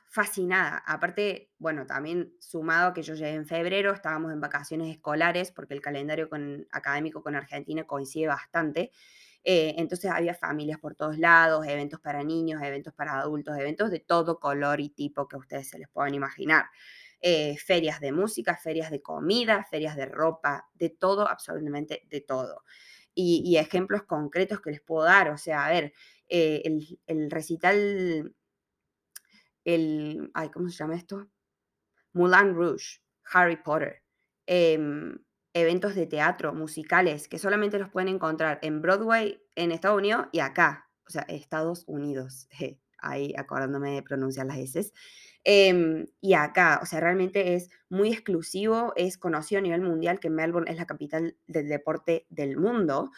fascinada. 0.10 0.84
Aparte, 0.86 1.52
bueno, 1.58 1.86
también 1.86 2.34
sumado 2.40 2.94
que 2.94 3.04
yo 3.04 3.14
llegué 3.14 3.34
en 3.34 3.46
febrero, 3.46 3.94
estábamos 3.94 4.32
en 4.32 4.42
vacaciones 4.42 4.90
escolares 4.90 5.52
porque 5.52 5.74
el 5.74 5.82
calendario 5.82 6.30
académico 6.72 7.22
con 7.22 7.36
Argentina 7.36 7.86
coincide 7.86 8.28
bastante. 8.28 8.92
Eh, 9.44 9.76
entonces 9.78 10.12
había 10.12 10.34
familias 10.34 10.80
por 10.80 10.96
todos 10.96 11.18
lados, 11.18 11.66
eventos 11.68 12.02
para 12.02 12.24
niños, 12.24 12.62
eventos 12.62 12.94
para 12.94 13.20
adultos, 13.20 13.58
eventos 13.58 13.92
de 13.92 14.00
todo 14.00 14.40
color 14.40 14.82
y 14.82 14.90
tipo 14.90 15.28
que 15.28 15.38
ustedes 15.38 15.70
se 15.70 15.80
les 15.80 15.88
puedan 15.90 16.14
imaginar. 16.14 16.66
Eh, 17.20 17.58
ferias 17.58 18.00
de 18.00 18.12
música, 18.12 18.56
ferias 18.58 18.92
de 18.92 19.02
comida, 19.02 19.66
ferias 19.70 19.96
de 19.96 20.06
ropa, 20.06 20.68
de 20.74 20.90
todo, 20.90 21.28
absolutamente 21.28 22.04
de 22.10 22.22
todo. 22.22 22.64
Y, 23.20 23.58
ejemplos 23.58 24.04
concretos 24.04 24.62
que 24.62 24.70
les 24.70 24.82
puedo 24.82 25.04
dar, 25.06 25.30
o 25.32 25.38
sea, 25.40 25.66
a 25.66 25.72
ver, 25.72 25.94
eh, 26.30 26.62
el, 27.08 27.32
recital, 27.32 28.36
el, 29.68 30.32
¿cómo 30.54 30.70
se 30.70 30.78
llama 30.78 30.96
esto? 30.96 31.28
Moulin 32.14 32.56
Rouge, 32.56 33.02
Harry 33.34 33.58
Potter, 33.58 34.02
em, 34.46 35.20
eventos 35.54 35.94
de 35.94 36.08
teatro, 36.08 36.54
musicales, 36.54 37.28
que 37.28 37.38
solamente 37.38 37.78
los 37.78 37.90
pueden 37.90 38.08
encontrar 38.08 38.60
en 38.62 38.82
Broadway, 38.82 39.42
en 39.56 39.72
Estados 39.72 39.98
Unidos 39.98 40.28
y 40.32 40.40
acá, 40.40 40.90
o 41.06 41.12
sea, 41.12 41.24
Estados 41.24 41.84
Unidos, 41.88 42.48
ahí 43.00 43.34
acordándome 43.38 43.92
de 43.96 44.04
pronunciar 44.04 44.46
las 44.48 44.58
S. 44.58 44.94
Em, 45.44 46.06
y 46.22 46.34
acá, 46.34 46.80
o 46.82 46.86
sea, 46.86 47.00
realmente 47.02 47.56
es 47.56 47.70
muy 47.90 48.12
exclusivo, 48.12 48.94
es 48.96 49.18
conocido 49.18 49.60
a 49.60 49.62
nivel 49.62 49.82
mundial 49.82 50.20
que 50.20 50.30
Melbourne 50.30 50.72
es 50.72 50.78
la 50.78 50.88
capital 50.88 51.38
del 51.48 51.68
deporte 51.68 52.26
del 52.30 52.58
mundo. 52.58 53.12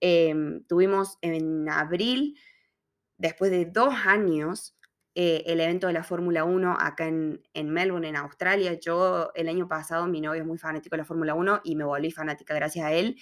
Em, 0.00 0.64
tuvimos 0.64 1.18
en 1.20 1.68
abril, 1.68 2.38
después 3.18 3.50
de 3.50 3.66
dos 3.66 3.94
años, 4.04 4.75
eh, 5.18 5.44
el 5.46 5.60
evento 5.60 5.86
de 5.86 5.94
la 5.94 6.04
Fórmula 6.04 6.44
1 6.44 6.76
acá 6.78 7.06
en, 7.06 7.40
en, 7.54 7.70
Melbourne, 7.70 8.06
en 8.06 8.16
Australia. 8.16 8.78
Yo 8.78 9.30
el 9.34 9.48
año 9.48 9.66
pasado, 9.66 10.06
mi 10.06 10.20
novio 10.20 10.42
es 10.42 10.46
muy 10.46 10.58
fanático 10.58 10.94
de 10.94 10.98
la 10.98 11.06
Fórmula 11.06 11.32
1 11.32 11.62
y 11.64 11.74
me 11.74 11.84
volví 11.84 12.10
fanática 12.10 12.54
gracias 12.54 12.84
a 12.84 12.92
él. 12.92 13.16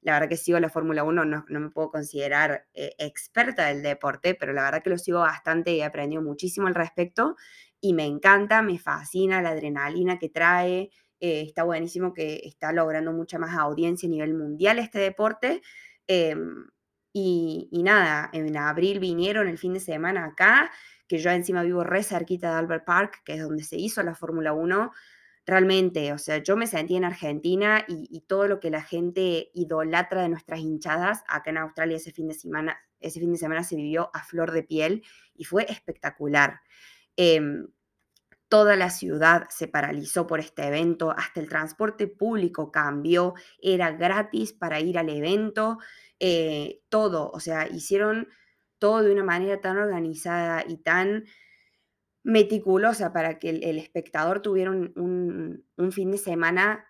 La 0.00 0.12
verdad 0.12 0.28
que 0.28 0.36
sigo 0.36 0.60
la 0.60 0.68
Fórmula 0.68 1.02
1, 1.02 1.24
no, 1.24 1.44
no, 1.48 1.60
me 1.60 1.70
puedo 1.70 1.90
considerar 1.90 2.68
eh, 2.72 2.94
experta 2.98 3.66
del 3.66 3.82
deporte, 3.82 4.36
pero 4.36 4.52
la 4.52 4.62
verdad 4.62 4.80
que 4.80 4.90
lo 4.90 4.98
sigo 4.98 5.18
bastante 5.18 5.72
y 5.72 5.80
he 5.80 5.84
aprendido 5.84 6.22
muchísimo 6.22 6.68
al 6.68 6.76
respecto 6.76 7.34
y 7.80 7.94
me 7.94 8.04
encanta, 8.04 8.62
me 8.62 8.78
fascina 8.78 9.42
la 9.42 9.48
adrenalina 9.50 10.20
que 10.20 10.28
trae. 10.28 10.90
Eh, 11.18 11.40
está 11.40 11.64
buenísimo 11.64 12.14
que 12.14 12.42
está 12.44 12.70
logrando 12.70 13.12
mucha 13.12 13.40
más 13.40 13.58
audiencia 13.58 14.06
a 14.06 14.10
nivel 14.10 14.34
mundial 14.34 14.78
este 14.78 15.00
deporte. 15.00 15.62
Em, 16.06 16.68
y, 17.12 17.68
y, 17.72 17.82
nada, 17.82 18.30
en 18.32 18.56
abril 18.56 19.00
vinieron 19.00 19.48
el 19.48 19.58
fin 19.58 19.72
de 19.72 19.80
semana 19.80 20.26
acá 20.26 20.70
que 21.10 21.18
yo 21.18 21.28
encima 21.32 21.64
vivo 21.64 21.82
re 21.82 22.04
cerquita 22.04 22.52
de 22.52 22.58
Albert 22.60 22.84
Park, 22.84 23.22
que 23.24 23.34
es 23.34 23.42
donde 23.42 23.64
se 23.64 23.76
hizo 23.76 24.00
la 24.04 24.14
Fórmula 24.14 24.52
1, 24.52 24.92
realmente, 25.44 26.12
o 26.12 26.18
sea, 26.18 26.38
yo 26.38 26.56
me 26.56 26.68
sentí 26.68 26.94
en 26.94 27.04
Argentina 27.04 27.84
y, 27.88 28.20
todo 28.28 28.46
lo 28.46 28.60
que 28.60 28.70
la 28.70 28.80
gente 28.80 29.50
idolatra 29.52 30.22
de 30.22 30.28
nuestras 30.28 30.60
hinchadas, 30.60 31.24
acá 31.26 31.50
en 31.50 31.58
Australia 31.58 31.96
ese 31.96 32.12
fin 32.12 32.28
de 32.28 32.34
semana, 32.34 32.78
ese 33.00 33.18
fin 33.18 33.32
de 33.32 33.38
semana 33.38 33.64
se 33.64 33.74
vivió 33.74 34.12
a 34.14 34.22
flor 34.22 34.52
de 34.52 34.62
piel 34.62 35.02
y 35.34 35.42
fue 35.42 35.66
espectacular. 35.68 36.60
Em, 37.16 37.66
toda 38.48 38.76
la 38.76 38.90
ciudad 38.90 39.48
se 39.50 39.66
paralizó 39.66 40.28
por 40.28 40.38
este 40.38 40.64
evento, 40.64 41.10
hasta 41.10 41.40
el 41.40 41.48
transporte 41.48 42.06
público 42.06 42.70
cambió, 42.70 43.34
era 43.60 43.90
gratis 43.90 44.52
para 44.52 44.78
ir 44.78 44.96
al 44.96 45.08
evento, 45.08 45.78
eh, 46.20 46.82
todo, 46.88 47.32
o 47.32 47.40
sea, 47.40 47.66
hicieron 47.66 48.28
todo 48.80 49.04
de 49.04 49.12
una 49.12 49.22
manera 49.22 49.60
tan 49.60 49.78
organizada 49.78 50.64
y 50.66 50.78
tan 50.78 51.26
meticulosa 52.24 53.12
para 53.12 53.38
que 53.38 53.50
el, 53.50 53.78
espectador 53.78 54.42
tuviera 54.42 54.70
un, 54.70 55.64
fin 55.92 56.10
de 56.10 56.18
semana 56.18 56.84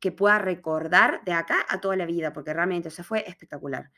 que 0.00 0.12
pueda 0.12 0.38
recordar 0.38 1.22
de 1.24 1.32
acá 1.32 1.64
a 1.68 1.80
toda 1.80 1.96
la 1.96 2.06
vida, 2.06 2.32
porque 2.32 2.54
realmente, 2.54 2.88
o 2.88 3.04
fue 3.04 3.28
espectacular. 3.28 3.90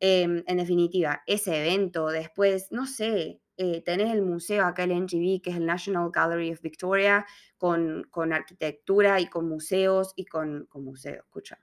Em, 0.00 0.42
en 0.46 0.56
definitiva, 0.56 1.22
ese 1.26 1.60
evento, 1.60 2.08
después, 2.08 2.68
no 2.72 2.86
sé, 2.86 3.40
eh, 3.56 3.82
tenés 3.84 4.12
el 4.12 4.22
museo 4.22 4.64
acá, 4.64 4.84
el 4.84 4.92
NGV, 4.92 5.40
que 5.42 5.50
es 5.50 5.56
el 5.56 5.66
National 5.66 6.10
Gallery 6.12 6.52
of 6.52 6.62
Victoria, 6.62 7.26
con, 7.58 8.04
con 8.10 8.32
arquitectura 8.32 9.20
y 9.20 9.26
con 9.28 9.48
museos 9.48 10.12
y 10.16 10.24
con, 10.24 10.66
con 10.66 10.84
museos, 10.84 11.18
escucha, 11.24 11.60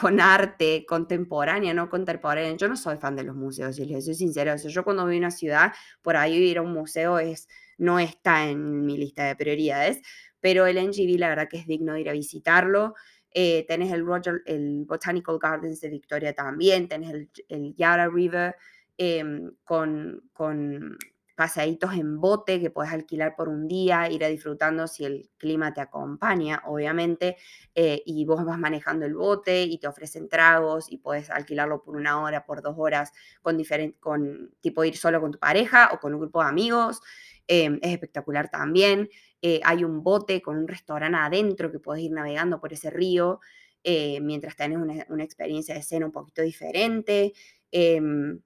con 0.00 0.20
arte 0.20 0.86
contemporánea, 0.86 1.74
no 1.74 1.88
contemporánea. 1.90 2.56
Yo 2.56 2.68
no 2.68 2.76
soy 2.76 2.96
fan 2.96 3.16
de 3.16 3.24
los 3.24 3.36
museos, 3.36 3.76
si 3.76 3.84
les 3.84 4.04
soy 4.04 4.14
sincera. 4.14 4.56
yo 4.56 4.84
cuando 4.84 5.04
voy 5.04 5.16
a 5.16 5.18
una 5.18 5.30
ciudad, 5.30 5.72
por 6.02 6.16
ahí 6.16 6.36
ir 6.36 6.58
a 6.58 6.62
un 6.62 6.72
museo 6.72 7.18
es, 7.18 7.48
no 7.78 7.98
está 7.98 8.48
en 8.48 8.86
mi 8.86 8.96
lista 8.96 9.24
de 9.24 9.36
prioridades, 9.36 10.00
pero 10.40 10.66
el 10.66 10.76
NGV 10.76 11.18
la 11.18 11.28
verdad 11.28 11.48
que 11.48 11.58
es 11.58 11.66
digno 11.66 11.94
de 11.94 12.00
ir 12.00 12.08
a 12.08 12.12
visitarlo. 12.12 12.94
Eh, 13.32 13.64
tenés 13.68 13.92
el, 13.92 14.04
Roger, 14.04 14.42
el 14.46 14.84
Botanical 14.86 15.38
Gardens 15.38 15.80
de 15.80 15.90
Victoria 15.90 16.32
también, 16.34 16.88
tenés 16.88 17.10
el, 17.10 17.30
el 17.48 17.74
Yarra 17.76 18.08
River 18.08 18.56
em, 18.96 19.52
con, 19.64 20.22
con 20.32 20.96
paseaditos 21.40 21.94
en 21.94 22.20
bote 22.20 22.60
que 22.60 22.68
puedes 22.68 22.92
alquilar 22.92 23.34
por 23.34 23.48
un 23.48 23.66
día, 23.66 24.10
ir 24.10 24.22
a 24.22 24.28
disfrutando 24.28 24.86
si 24.86 25.06
el 25.06 25.30
clima 25.38 25.72
te 25.72 25.80
acompaña, 25.80 26.62
obviamente, 26.66 27.38
eh, 27.74 28.02
y 28.04 28.26
vos 28.26 28.44
vas 28.44 28.58
manejando 28.58 29.06
el 29.06 29.14
bote 29.14 29.62
y 29.62 29.78
te 29.78 29.88
ofrecen 29.88 30.28
tragos 30.28 30.92
y 30.92 30.98
puedes 30.98 31.30
alquilarlo 31.30 31.82
por 31.82 31.96
una 31.96 32.20
hora, 32.20 32.44
por 32.44 32.60
dos 32.60 32.74
horas, 32.76 33.14
con 33.40 33.56
diferente, 33.56 33.98
con 34.00 34.54
tipo 34.60 34.84
ir 34.84 34.98
solo 34.98 35.18
con 35.18 35.32
tu 35.32 35.38
pareja 35.38 35.88
o 35.94 35.98
con 35.98 36.12
un 36.12 36.20
grupo 36.20 36.42
de 36.42 36.50
amigos. 36.50 37.00
Em, 37.48 37.78
es 37.80 37.92
espectacular 37.94 38.50
también. 38.50 39.08
Eh, 39.40 39.62
hay 39.64 39.82
un 39.82 40.02
bote 40.02 40.42
con 40.42 40.58
un 40.58 40.68
restaurante 40.68 41.16
adentro 41.16 41.72
que 41.72 41.78
puedes 41.78 42.04
ir 42.04 42.12
navegando 42.12 42.60
por 42.60 42.74
ese 42.74 42.90
río 42.90 43.40
eh, 43.82 44.20
mientras 44.20 44.56
tenés 44.56 44.76
una, 44.76 45.06
una, 45.08 45.24
experiencia 45.24 45.74
de 45.74 45.82
cena 45.82 46.04
un 46.04 46.12
poquito 46.12 46.42
diferente. 46.42 47.32
Em, 47.70 48.42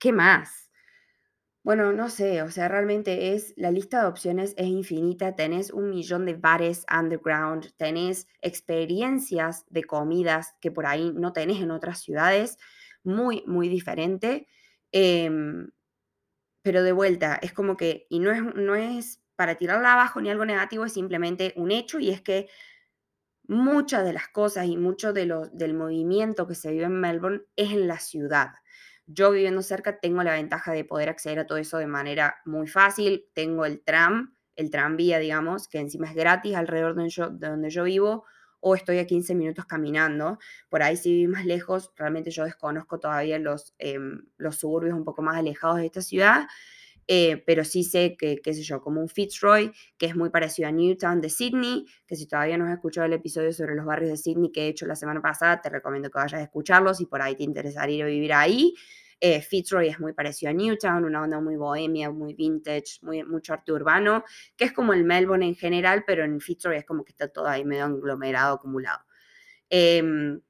¿Qué 0.00 0.12
más? 0.12 0.67
Bueno, 1.64 1.92
no 1.92 2.08
sé, 2.08 2.40
o 2.42 2.50
sea, 2.50 2.68
realmente 2.68 3.34
es, 3.34 3.52
la 3.56 3.70
lista 3.70 4.00
de 4.00 4.06
opciones 4.08 4.54
es 4.56 4.66
infinita, 4.68 5.34
tenés 5.36 5.70
un 5.70 5.90
millón 5.90 6.24
de 6.24 6.34
bares 6.34 6.86
underground, 6.90 7.72
tenés 7.76 8.26
experiencias 8.40 9.66
de 9.68 9.84
comidas 9.84 10.54
que 10.60 10.70
por 10.70 10.86
ahí 10.86 11.12
no 11.14 11.32
tenés 11.32 11.60
en 11.60 11.70
otras 11.70 12.00
ciudades, 12.00 12.56
muy, 13.02 13.42
muy 13.46 13.68
diferente. 13.68 14.46
Em, 14.92 15.70
pero 16.62 16.82
de 16.82 16.92
vuelta, 16.92 17.38
es 17.42 17.52
como 17.52 17.76
que, 17.76 18.06
y 18.10 18.20
no 18.20 18.32
es, 18.32 18.42
no 18.56 18.74
es 18.76 19.22
para 19.36 19.56
tirarla 19.56 19.94
abajo 19.94 20.20
ni 20.20 20.30
algo 20.30 20.44
negativo, 20.46 20.84
es 20.86 20.92
simplemente 20.94 21.54
un 21.56 21.70
hecho 21.72 22.00
y 22.00 22.10
es 22.10 22.20
que 22.22 22.48
muchas 23.48 24.04
de 24.04 24.12
las 24.12 24.28
cosas 24.28 24.66
y 24.66 24.76
mucho 24.76 25.12
de 25.12 25.26
lo, 25.26 25.46
del 25.48 25.74
movimiento 25.74 26.46
que 26.46 26.54
se 26.54 26.70
vive 26.70 26.84
en 26.84 27.00
Melbourne 27.00 27.42
es 27.56 27.72
en 27.72 27.88
la 27.88 27.98
ciudad. 27.98 28.50
Yo 29.10 29.30
viviendo 29.30 29.62
cerca 29.62 30.00
tengo 30.00 30.22
la 30.22 30.34
ventaja 30.34 30.72
de 30.72 30.84
poder 30.84 31.08
acceder 31.08 31.38
a 31.38 31.46
todo 31.46 31.56
eso 31.56 31.78
de 31.78 31.86
manera 31.86 32.36
muy 32.44 32.66
fácil. 32.68 33.24
Tengo 33.32 33.64
el 33.64 33.80
tram, 33.82 34.36
el 34.54 34.70
tranvía, 34.70 35.18
digamos, 35.18 35.66
que 35.66 35.78
encima 35.78 36.08
es 36.08 36.14
gratis 36.14 36.54
alrededor 36.54 36.94
de, 36.94 37.48
donde 37.48 37.70
yo 37.70 37.84
vivo, 37.84 38.24
o 38.60 38.74
estoy 38.74 38.98
a 38.98 39.06
15 39.06 39.34
minutos 39.34 39.64
caminando. 39.64 40.38
Por 40.68 40.82
ahí 40.82 40.98
si 40.98 41.10
vivo 41.14 41.32
más 41.32 41.46
lejos, 41.46 41.90
realmente 41.96 42.30
yo 42.30 42.44
desconozco 42.44 43.00
todavía 43.00 43.38
los, 43.38 43.74
em, 43.78 44.26
los 44.36 44.56
suburbios 44.56 44.94
un 44.94 45.04
poco 45.04 45.22
más 45.22 45.36
alejados 45.38 45.78
de 45.78 45.86
esta 45.86 46.02
ciudad, 46.02 46.46
eh, 47.10 47.42
pero 47.46 47.64
sí 47.64 47.84
sé 47.84 48.16
que, 48.18 48.36
qué 48.36 48.52
sé 48.52 48.62
yo, 48.62 48.82
como 48.82 49.00
un 49.00 49.08
Fitzroy, 49.08 49.72
que 49.96 50.04
es 50.04 50.14
muy 50.14 50.28
parecido 50.28 50.68
a 50.68 50.72
Newtown 50.72 51.22
de 51.22 51.30
Sydney, 51.30 51.86
que 52.06 52.16
si 52.16 52.26
todavía 52.26 52.58
no 52.58 52.66
has 52.66 52.74
escuchado 52.74 53.06
el 53.06 53.14
episodio 53.14 53.50
sobre 53.54 53.74
los 53.74 53.86
barrios 53.86 54.10
de 54.10 54.16
Sydney 54.18 54.52
que 54.52 54.66
he 54.66 54.68
hecho 54.68 54.86
la 54.86 54.94
semana 54.94 55.22
pasada, 55.22 55.62
te 55.62 55.70
recomiendo 55.70 56.10
que 56.10 56.18
vayas 56.18 56.40
a 56.40 56.42
escucharlos 56.42 57.00
y 57.00 57.06
por 57.06 57.22
ahí 57.22 57.34
te 57.34 57.44
interesaría 57.44 57.96
ir 57.96 58.02
a 58.04 58.06
vivir 58.08 58.32
ahí. 58.34 58.74
Eh, 59.20 59.40
Fitzroy 59.40 59.88
es 59.88 59.98
muy 59.98 60.12
parecido 60.12 60.50
a 60.50 60.52
Newtown, 60.52 61.04
una 61.04 61.22
onda 61.22 61.40
muy 61.40 61.56
bohemia, 61.56 62.10
muy 62.10 62.34
vintage, 62.34 62.98
muy, 63.00 63.24
mucho 63.24 63.54
arte 63.54 63.72
urbano, 63.72 64.22
que 64.54 64.66
es 64.66 64.72
como 64.72 64.92
el 64.92 65.04
Melbourne 65.04 65.46
en 65.46 65.54
general, 65.56 66.04
pero 66.06 66.24
en 66.24 66.40
Fitzroy 66.40 66.76
es 66.76 66.84
como 66.84 67.04
que 67.04 67.12
está 67.12 67.28
todo 67.28 67.48
ahí 67.48 67.64
medio 67.64 67.84
aglomerado, 67.86 68.56
acumulado. 68.56 69.00
Em, 69.70 70.40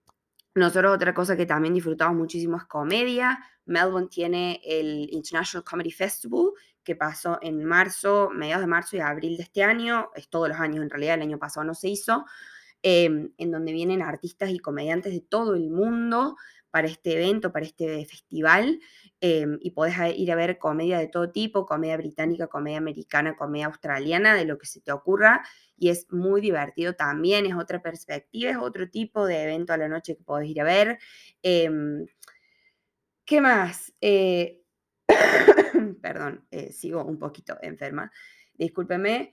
nosotros 0.58 0.94
otra 0.94 1.14
cosa 1.14 1.36
que 1.36 1.46
también 1.46 1.74
disfrutamos 1.74 2.16
muchísimo 2.16 2.56
es 2.56 2.64
comedia. 2.64 3.38
Melbourne 3.66 4.08
tiene 4.08 4.60
el 4.64 5.08
International 5.10 5.64
Comedy 5.64 5.90
Festival, 5.90 6.50
que 6.82 6.96
pasó 6.96 7.38
en 7.42 7.64
marzo, 7.64 8.30
mediados 8.30 8.62
de 8.62 8.66
marzo 8.66 8.96
y 8.96 9.00
abril 9.00 9.36
de 9.36 9.42
este 9.42 9.62
año, 9.62 10.10
es 10.14 10.28
todos 10.30 10.48
los 10.48 10.58
años 10.58 10.82
en 10.82 10.88
realidad, 10.88 11.16
el 11.16 11.22
año 11.22 11.38
pasado 11.38 11.64
no 11.64 11.74
se 11.74 11.88
hizo, 11.88 12.24
em, 12.82 13.32
en 13.36 13.50
donde 13.50 13.72
vienen 13.72 14.00
artistas 14.00 14.50
y 14.50 14.58
comediantes 14.58 15.12
de 15.12 15.20
todo 15.20 15.54
el 15.54 15.68
mundo 15.70 16.36
para 16.70 16.88
este 16.88 17.14
evento, 17.14 17.52
para 17.52 17.66
este 17.66 18.04
festival, 18.06 18.80
em, 19.20 19.58
y 19.60 19.72
podés 19.72 19.96
ir 20.16 20.32
a 20.32 20.36
ver 20.36 20.58
comedia 20.58 20.98
de 20.98 21.08
todo 21.08 21.30
tipo, 21.30 21.66
comedia 21.66 21.96
británica, 21.96 22.46
comedia 22.46 22.78
americana, 22.78 23.36
comedia 23.36 23.66
australiana, 23.66 24.34
de 24.34 24.44
lo 24.44 24.58
que 24.58 24.66
se 24.66 24.80
te 24.80 24.92
ocurra, 24.92 25.42
y 25.78 25.90
es 25.90 26.10
muy 26.12 26.40
divertido 26.40 26.94
también, 26.94 27.46
es 27.46 27.54
otra 27.54 27.80
perspectiva, 27.80 28.50
es 28.50 28.56
otro 28.56 28.90
tipo 28.90 29.26
de 29.26 29.44
evento 29.44 29.72
a 29.72 29.76
la 29.76 29.88
noche 29.88 30.16
que 30.16 30.24
podés 30.24 30.48
ir 30.48 30.60
a 30.60 30.64
ver. 30.64 30.98
Em, 31.42 32.06
¿Qué 33.24 33.40
más? 33.40 33.94
Eh, 34.00 34.62
perdón, 36.02 36.46
eh, 36.50 36.72
sigo 36.72 37.04
un 37.04 37.18
poquito 37.18 37.58
enferma. 37.62 38.10
discúlpeme. 38.54 39.32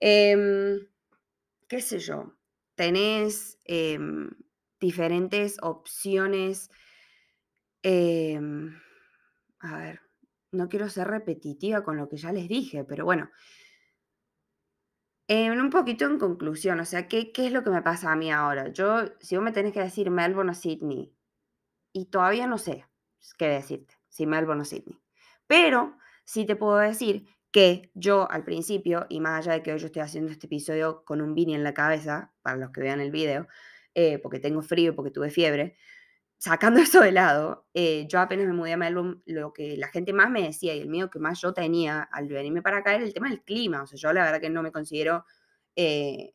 Em, 0.00 0.86
qué 1.68 1.80
sé 1.80 1.98
yo, 1.98 2.36
tenés 2.74 3.58
em, 3.64 4.30
diferentes 4.80 5.58
opciones. 5.60 6.70
a 9.60 9.78
ver, 9.78 10.00
no 10.52 10.68
quiero 10.68 10.88
ser 10.88 11.08
repetitiva 11.08 11.82
con 11.82 11.96
lo 11.96 12.08
que 12.08 12.16
ya 12.16 12.32
les 12.32 12.48
dije, 12.48 12.84
pero 12.84 13.04
bueno. 13.04 13.30
En 15.28 15.60
un 15.60 15.70
poquito 15.70 16.04
en 16.06 16.18
conclusión, 16.18 16.80
o 16.80 16.84
sea, 16.84 17.08
¿qué, 17.08 17.32
¿qué 17.32 17.46
es 17.46 17.52
lo 17.52 17.62
que 17.62 17.70
me 17.70 17.82
pasa 17.82 18.12
a 18.12 18.16
mí 18.16 18.30
ahora? 18.30 18.68
Yo, 18.68 19.04
si 19.20 19.36
vos 19.36 19.44
me 19.44 19.52
tenés 19.52 19.72
que 19.72 19.80
decir 19.80 20.10
Melbourne 20.10 20.50
o 20.50 20.54
Sydney, 20.54 21.14
y 21.92 22.06
todavía 22.06 22.46
no 22.46 22.58
sé 22.58 22.86
qué 23.38 23.48
decirte, 23.48 23.94
si 24.08 24.26
Melbourne 24.26 24.62
o 24.62 24.64
Sydney. 24.64 24.98
Pero 25.46 25.96
sí 26.24 26.44
te 26.44 26.56
puedo 26.56 26.76
decir 26.78 27.26
que 27.50 27.90
yo 27.94 28.30
al 28.30 28.44
principio, 28.44 29.06
y 29.08 29.20
más 29.20 29.38
allá 29.38 29.52
de 29.52 29.62
que 29.62 29.72
hoy 29.72 29.78
yo 29.78 29.86
estoy 29.86 30.02
haciendo 30.02 30.32
este 30.32 30.46
episodio 30.46 31.04
con 31.04 31.20
un 31.20 31.34
Vini 31.34 31.54
en 31.54 31.64
la 31.64 31.74
cabeza, 31.74 32.32
para 32.42 32.56
los 32.56 32.70
que 32.70 32.80
vean 32.80 33.00
el 33.00 33.10
video, 33.10 33.46
eh, 33.94 34.18
porque 34.18 34.40
tengo 34.40 34.62
frío, 34.62 34.96
porque 34.96 35.10
tuve 35.10 35.30
fiebre, 35.30 35.76
sacando 36.42 36.80
eso 36.80 37.00
de 37.00 37.12
lado, 37.12 37.68
eh, 37.72 38.04
yo 38.08 38.18
apenas 38.18 38.46
me 38.46 38.52
mudé 38.52 38.72
a 38.72 38.76
Melbourne, 38.76 39.22
lo 39.26 39.52
que 39.52 39.76
la 39.76 39.86
gente 39.88 40.12
más 40.12 40.28
me 40.28 40.42
decía 40.42 40.74
y 40.74 40.80
el 40.80 40.88
miedo 40.88 41.08
que 41.08 41.20
más 41.20 41.40
yo 41.40 41.54
tenía 41.54 42.02
al 42.02 42.26
venirme 42.26 42.62
para 42.62 42.78
acá 42.78 42.94
era 42.96 43.04
el 43.04 43.14
tema 43.14 43.28
del 43.28 43.42
clima. 43.42 43.82
O 43.82 43.86
sea, 43.86 43.96
yo 43.96 44.12
la 44.12 44.24
verdad 44.24 44.40
que 44.40 44.50
no 44.50 44.60
me 44.60 44.72
considero 44.72 45.24
eh, 45.76 46.34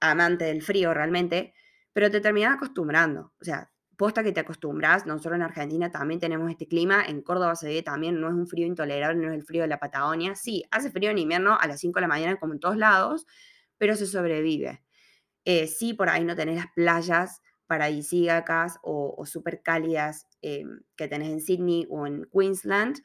amante 0.00 0.44
del 0.44 0.60
frío 0.60 0.92
realmente, 0.92 1.54
pero 1.94 2.10
te 2.10 2.20
terminas 2.20 2.56
acostumbrando. 2.56 3.32
O 3.40 3.44
sea, 3.44 3.72
posta 3.96 4.22
que 4.22 4.32
te 4.32 4.40
acostumbras, 4.40 5.06
nosotros 5.06 5.36
en 5.36 5.42
Argentina 5.42 5.90
también 5.90 6.20
tenemos 6.20 6.50
este 6.50 6.68
clima, 6.68 7.02
en 7.06 7.22
Córdoba 7.22 7.56
se 7.56 7.68
ve 7.68 7.82
también, 7.82 8.20
no 8.20 8.28
es 8.28 8.34
un 8.34 8.46
frío 8.46 8.66
intolerable, 8.66 9.22
no 9.22 9.32
es 9.32 9.38
el 9.38 9.44
frío 9.44 9.62
de 9.62 9.68
la 9.68 9.78
Patagonia, 9.78 10.34
sí, 10.34 10.64
hace 10.70 10.90
frío 10.90 11.10
en 11.10 11.16
invierno 11.16 11.58
a 11.58 11.66
las 11.66 11.80
5 11.80 11.94
de 11.96 12.00
la 12.02 12.08
mañana 12.08 12.36
como 12.38 12.52
en 12.52 12.60
todos 12.60 12.76
lados, 12.76 13.26
pero 13.78 13.96
se 13.96 14.06
sobrevive. 14.06 14.82
Eh, 15.46 15.66
sí, 15.66 15.94
por 15.94 16.10
ahí 16.10 16.24
no 16.24 16.36
tenés 16.36 16.56
las 16.56 16.72
playas 16.74 17.40
paradisíacas 17.66 18.78
o, 18.82 19.14
o 19.16 19.26
súper 19.26 19.62
cálidas 19.62 20.26
em, 20.42 20.80
que 20.96 21.08
tenés 21.08 21.30
en 21.30 21.40
Sydney 21.40 21.86
o 21.90 22.06
en 22.06 22.28
Queensland, 22.32 22.98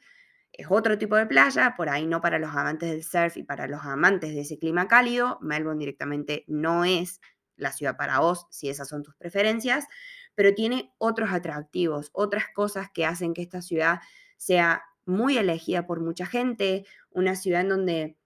es 0.52 0.66
otro 0.68 0.98
tipo 0.98 1.16
de 1.16 1.26
playa, 1.26 1.74
por 1.76 1.88
ahí 1.88 2.06
no 2.06 2.20
para 2.20 2.38
los 2.38 2.50
amantes 2.50 2.90
del 2.90 3.04
surf 3.04 3.36
y 3.36 3.42
para 3.42 3.66
los 3.66 3.82
amantes 3.84 4.34
de 4.34 4.40
ese 4.40 4.58
clima 4.58 4.88
cálido, 4.88 5.38
Melbourne 5.40 5.78
directamente 5.78 6.44
no 6.48 6.84
es 6.84 7.20
la 7.56 7.72
ciudad 7.72 7.96
para 7.96 8.20
vos, 8.20 8.46
si 8.50 8.68
esas 8.68 8.88
son 8.88 9.02
tus 9.02 9.14
preferencias, 9.16 9.86
pero 10.34 10.54
tiene 10.54 10.92
otros 10.98 11.30
atractivos, 11.32 12.10
otras 12.12 12.44
cosas 12.54 12.88
que 12.92 13.06
hacen 13.06 13.34
que 13.34 13.42
esta 13.42 13.62
ciudad 13.62 14.00
sea 14.36 14.82
muy 15.04 15.38
elegida 15.38 15.86
por 15.86 16.00
mucha 16.00 16.26
gente, 16.26 16.84
una 17.10 17.36
ciudad 17.36 17.62
en 17.62 17.68
donde 17.68 18.16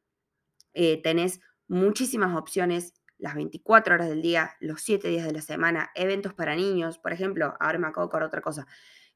eh, 0.75 1.03
tenés 1.03 1.41
muchísimas 1.67 2.37
opciones 2.37 2.95
las 3.25 3.35
24 3.37 3.95
horas 3.95 4.11
del 4.11 4.21
día, 4.21 4.54
los 4.61 4.83
7 4.83 5.09
días 5.09 5.25
de 5.25 5.33
la 5.33 5.40
semana, 5.40 5.90
eventos 5.95 6.35
para 6.35 6.54
niños, 6.54 6.99
por 6.99 7.11
ejemplo, 7.11 7.57
ahora 7.59 7.78
me 7.78 7.87
acabo 7.87 8.07
de 8.07 8.23
otra 8.26 8.43
cosa. 8.43 8.66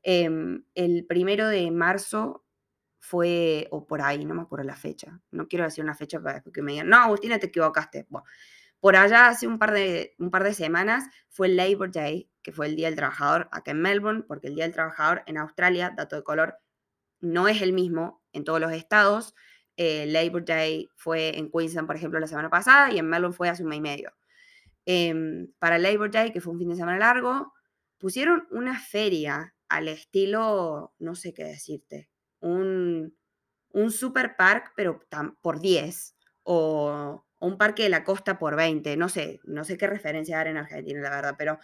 Em, 0.02 0.64
el 0.74 1.04
primero 1.04 1.46
de 1.46 1.70
marzo 1.70 2.42
fue, 3.00 3.68
o 3.70 3.86
por 3.86 4.00
ahí, 4.00 4.24
no 4.24 4.34
me 4.34 4.40
acuerdo 4.40 4.64
la 4.64 4.76
fecha, 4.76 5.20
no 5.30 5.46
quiero 5.46 5.66
decir 5.66 5.84
una 5.84 5.94
fecha 5.94 6.22
para 6.22 6.40
que 6.40 6.62
me 6.62 6.72
digan, 6.72 6.88
no, 6.88 6.96
Agustina, 6.96 7.38
te 7.38 7.48
equivocaste. 7.48 8.06
Bueno, 8.08 8.24
por 8.80 8.96
allá 8.96 9.28
hace 9.28 9.46
un 9.46 9.58
par, 9.58 9.72
de, 9.72 10.14
un 10.18 10.30
par 10.30 10.42
de 10.42 10.54
semanas 10.54 11.04
fue 11.28 11.48
el 11.48 11.56
Labor 11.56 11.92
Day, 11.92 12.30
que 12.42 12.50
fue 12.52 12.66
el 12.66 12.76
Día 12.76 12.86
del 12.86 12.96
Trabajador 12.96 13.50
acá 13.52 13.72
en 13.72 13.82
Melbourne, 13.82 14.22
porque 14.26 14.46
el 14.46 14.54
Día 14.54 14.64
del 14.64 14.72
Trabajador 14.72 15.22
en 15.26 15.36
Australia, 15.36 15.92
dato 15.94 16.16
de 16.16 16.22
color, 16.22 16.56
no 17.20 17.46
es 17.46 17.60
el 17.60 17.74
mismo 17.74 18.22
en 18.32 18.44
todos 18.44 18.58
los 18.58 18.72
estados. 18.72 19.34
Eh, 19.80 20.06
Labor 20.06 20.44
Day 20.44 20.90
fue 20.96 21.38
en 21.38 21.50
Queensland, 21.50 21.86
por 21.86 21.94
ejemplo, 21.94 22.18
la 22.18 22.26
semana 22.26 22.50
pasada 22.50 22.92
y 22.92 22.98
en 22.98 23.08
Melbourne 23.08 23.36
fue 23.36 23.48
hace 23.48 23.62
un 23.62 23.68
mes 23.68 23.78
y 23.78 23.80
medio. 23.80 24.12
Em, 24.84 25.52
para 25.60 25.78
Labor 25.78 26.10
Day, 26.10 26.32
que 26.32 26.40
fue 26.40 26.52
un 26.52 26.58
fin 26.58 26.68
de 26.68 26.74
semana 26.74 26.98
largo, 26.98 27.52
pusieron 27.96 28.48
una 28.50 28.78
feria 28.80 29.54
al 29.68 29.86
estilo, 29.86 30.94
no 30.98 31.14
sé 31.14 31.32
qué 31.32 31.44
decirte, 31.44 32.10
un, 32.40 33.16
un 33.70 33.92
super 33.92 34.34
park, 34.36 34.72
pero 34.74 35.00
por 35.42 35.60
10, 35.60 36.16
o 36.42 37.24
un 37.38 37.56
parque 37.56 37.84
de 37.84 37.88
la 37.88 38.02
costa 38.02 38.36
por 38.36 38.56
20, 38.56 38.96
no 38.96 39.08
sé, 39.08 39.38
no 39.44 39.62
sé 39.62 39.78
qué 39.78 39.86
referencia 39.86 40.38
dar 40.38 40.48
en 40.48 40.56
Argentina, 40.56 41.00
la 41.00 41.10
verdad, 41.10 41.34
pero 41.38 41.58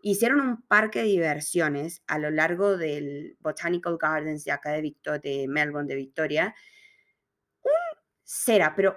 hicieron 0.00 0.40
un 0.40 0.62
parque 0.62 1.00
de 1.00 1.06
diversiones 1.06 2.02
a 2.06 2.18
lo 2.18 2.30
largo 2.30 2.78
del 2.78 3.36
Botanical 3.40 3.98
Gardens 4.00 4.44
de 4.44 4.52
acá 4.52 4.70
de, 4.70 4.80
Victor, 4.80 5.20
de 5.20 5.46
Melbourne, 5.46 5.88
de 5.88 5.96
Victoria. 5.96 6.54
Cera, 8.32 8.74
pero 8.76 8.96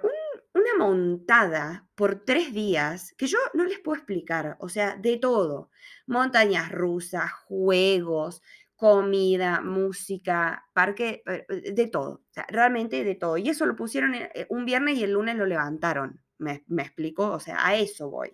una 0.54 0.76
montada 0.78 1.88
por 1.96 2.24
tres 2.24 2.54
días 2.54 3.12
que 3.18 3.26
yo 3.26 3.38
no 3.52 3.64
les 3.64 3.80
puedo 3.80 3.96
explicar, 3.96 4.56
o 4.60 4.68
sea, 4.68 4.94
de 4.96 5.16
todo. 5.16 5.70
Montañas 6.06 6.70
rusas, 6.70 7.32
juegos, 7.32 8.42
comida, 8.76 9.60
música, 9.60 10.64
parque, 10.72 11.24
eh, 11.26 11.44
eh, 11.48 11.72
de 11.72 11.86
todo, 11.88 12.22
realmente 12.46 13.02
de 13.02 13.16
todo. 13.16 13.36
Y 13.36 13.48
eso 13.48 13.66
lo 13.66 13.74
pusieron 13.74 14.14
eh, 14.14 14.46
un 14.50 14.64
viernes 14.64 14.98
y 14.98 15.02
el 15.02 15.10
lunes 15.10 15.34
lo 15.34 15.46
levantaron, 15.46 16.20
me, 16.38 16.62
me 16.68 16.82
explico, 16.84 17.32
o 17.32 17.40
sea, 17.40 17.66
a 17.66 17.74
eso 17.74 18.10
voy. 18.10 18.30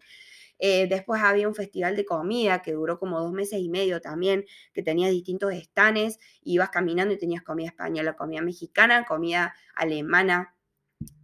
después 0.58 1.22
había 1.22 1.48
un 1.48 1.54
festival 1.54 1.96
de 1.96 2.04
comida 2.04 2.60
que 2.60 2.72
duró 2.72 2.98
como 2.98 3.20
dos 3.20 3.32
meses 3.32 3.60
y 3.60 3.70
medio 3.70 4.02
también, 4.02 4.44
que 4.74 4.82
tenía 4.82 5.08
distintos 5.08 5.54
estanes, 5.54 6.18
ibas 6.42 6.68
caminando 6.68 7.14
y 7.14 7.18
tenías 7.18 7.42
comida 7.42 7.68
española, 7.68 8.16
comida 8.16 8.42
mexicana, 8.42 9.06
comida 9.06 9.54
alemana, 9.74 10.54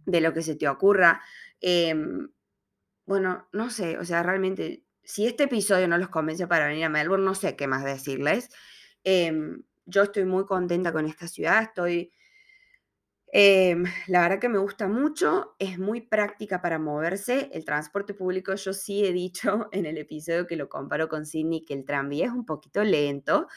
de 0.05 0.21
lo 0.21 0.33
que 0.33 0.41
se 0.41 0.55
te 0.55 0.67
ocurra. 0.67 1.21
Em, 1.61 2.29
bueno, 3.05 3.47
no 3.53 3.69
sé, 3.69 3.97
o 3.97 4.05
sea, 4.05 4.23
realmente, 4.23 4.83
si 5.03 5.25
este 5.27 5.45
episodio 5.45 5.87
no 5.87 5.97
los 5.97 6.09
convence 6.09 6.47
para 6.47 6.67
venir 6.67 6.85
a 6.85 6.89
Melbourne, 6.89 7.25
no 7.25 7.35
sé 7.35 7.55
qué 7.55 7.67
más 7.67 7.83
decirles. 7.83 8.49
Em, 9.03 9.63
yo 9.85 10.03
estoy 10.03 10.25
muy 10.25 10.45
contenta 10.45 10.91
con 10.91 11.05
esta 11.07 11.27
ciudad, 11.27 11.63
estoy... 11.63 12.11
Em, 13.33 13.83
la 14.07 14.21
verdad 14.21 14.39
que 14.39 14.49
me 14.49 14.57
gusta 14.57 14.87
mucho, 14.87 15.55
es 15.59 15.79
muy 15.79 16.01
práctica 16.01 16.61
para 16.61 16.79
moverse. 16.79 17.49
El 17.53 17.65
transporte 17.65 18.13
público, 18.13 18.55
yo 18.55 18.73
sí 18.73 19.05
he 19.05 19.11
dicho 19.13 19.67
en 19.71 19.85
el 19.85 19.97
episodio 19.97 20.47
que 20.47 20.55
lo 20.55 20.69
comparo 20.69 21.09
con 21.09 21.25
Sydney, 21.25 21.65
que 21.65 21.73
el 21.73 21.85
tranvía 21.85 22.27
es 22.27 22.31
un 22.31 22.45
poquito 22.45 22.83
lento. 22.83 23.47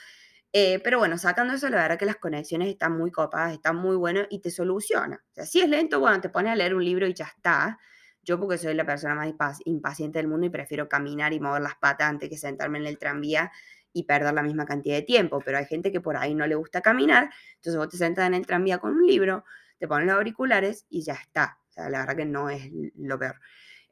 Eh, 0.53 0.81
pero 0.83 0.99
bueno, 0.99 1.17
sacando 1.17 1.55
eso, 1.55 1.69
la 1.69 1.77
verdad 1.77 1.99
que 1.99 2.07
las 2.07 2.17
conexiones 2.17 2.69
están 2.69 2.97
muy 2.97 3.11
copadas, 3.13 3.53
están 3.53 3.77
muy 3.77 3.97
buenas 3.97 4.27
y 4.31 4.41
te 4.41 4.51
soluciona. 4.51 5.23
O 5.31 5.35
sea, 5.35 5.47
si 5.47 5.61
es 5.61 5.69
lento, 5.69 6.01
bueno, 6.01 6.21
te 6.21 6.29
pones 6.29 6.53
a 6.53 6.57
leer 6.57 6.75
un 6.75 6.85
libro 6.85 7.07
y 7.07 7.15
ya 7.15 7.27
está. 7.27 7.79
Yo 8.23 8.39
porque 8.39 8.59
soy 8.59 8.75
la 8.75 8.85
persona 8.85 9.15
más 9.15 9.61
impaciente 9.65 10.19
del 10.19 10.29
mundo 10.29 10.47
y 10.47 10.51
prefiero 10.51 10.89
caminar 10.89 11.33
y 11.33 11.41
mover 11.41 11.63
las 11.63 11.77
patas 11.77 12.09
antes 12.09 12.29
que 12.29 12.37
sentarme 12.37 12.79
en 12.79 12.87
el 12.87 12.99
tranvía 12.99 13.51
y 13.93 14.05
perder 14.05 14.35
la 14.35 14.43
misma 14.43 14.67
cantidad 14.67 14.97
de 14.97 15.03
tiempo, 15.03 15.41
pero 15.45 15.59
hay 15.59 15.67
gente 15.67 15.91
que 15.91 16.01
por 16.01 16.17
ahí 16.17 16.35
no 16.35 16.47
le 16.47 16.55
gusta 16.55 16.81
caminar, 16.81 17.31
entonces 17.57 17.77
vos 17.77 17.89
te 17.89 17.97
sentas 17.97 18.27
en 18.27 18.35
el 18.35 18.47
tranvía 18.47 18.79
con 18.79 18.93
un 18.93 19.07
libro, 19.07 19.45
te 19.79 19.89
pones 19.89 20.07
los 20.07 20.17
auriculares 20.17 20.87
y 20.89 21.03
ya 21.03 21.15
está. 21.15 21.59
O 21.71 21.73
sea, 21.73 21.89
la 21.91 22.01
verdad 22.01 22.17
que 22.17 22.25
no 22.27 22.51
es 22.51 22.71
lo 22.97 23.19
peor. 23.19 23.41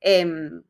Em, 0.00 0.62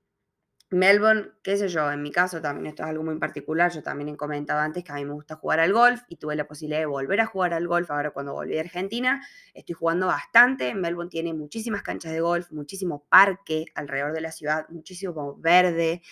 Melbourne, 0.70 1.32
qué 1.42 1.56
sé 1.56 1.68
yo, 1.68 1.90
en 1.90 2.02
mi 2.02 2.10
caso 2.10 2.42
también 2.42 2.66
esto 2.66 2.82
es 2.82 2.90
algo 2.90 3.02
muy 3.02 3.18
particular, 3.18 3.72
yo 3.72 3.82
también 3.82 4.10
he 4.10 4.16
comentado 4.18 4.60
antes 4.60 4.84
que 4.84 4.92
a 4.92 4.96
mí 4.96 5.04
me 5.06 5.14
gusta 5.14 5.36
jugar 5.36 5.60
al 5.60 5.72
golf 5.72 6.02
y 6.08 6.16
tuve 6.16 6.36
la 6.36 6.46
posibilidad 6.46 6.80
de 6.80 6.86
volver 6.86 7.20
a 7.22 7.26
jugar 7.26 7.54
al 7.54 7.66
golf 7.66 7.90
ahora 7.90 8.10
cuando 8.10 8.34
volví 8.34 8.58
a 8.58 8.60
Argentina, 8.60 9.26
estoy 9.54 9.74
jugando 9.74 10.06
bastante, 10.08 10.74
Melbourne 10.74 11.08
tiene 11.10 11.32
muchísimas 11.32 11.82
canchas 11.82 12.12
de 12.12 12.20
golf, 12.20 12.50
muchísimo 12.52 13.06
parque 13.08 13.64
alrededor 13.74 14.12
de 14.12 14.20
la 14.20 14.30
ciudad, 14.30 14.68
muchísimo 14.68 15.36
verde, 15.38 16.02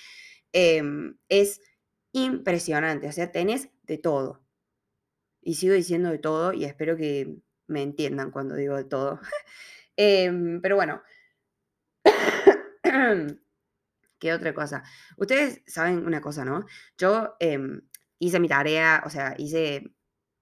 em, 0.53 1.19
es 1.29 1.61
impresionante, 2.13 3.09
o 3.09 3.13
sea, 3.13 3.31
tenés 3.33 3.69
de 3.85 3.99
todo. 3.99 4.41
Y 5.43 5.55
sigo 5.55 5.75
diciendo 5.75 6.11
de 6.11 6.19
todo 6.19 6.53
y 6.53 6.65
espero 6.65 6.97
que 6.97 7.37
me 7.69 7.83
entiendan 7.83 8.31
cuando 8.31 8.55
digo 8.57 8.77
de 8.77 8.85
todo. 8.85 9.21
Em, 9.99 10.61
pero 10.61 10.77
bueno. 10.77 11.03
¿Qué 14.19 14.33
otra 14.33 14.55
cosa? 14.55 14.83
Ustedes 15.17 15.63
saben 15.67 16.07
una 16.07 16.21
cosa, 16.21 16.45
¿no? 16.45 16.65
Yo 16.99 17.37
em, 17.41 17.83
hice 18.19 18.41
mi 18.41 18.49
tarea, 18.49 19.03
o 19.05 19.11
sea, 19.11 19.35
hice, 19.39 19.95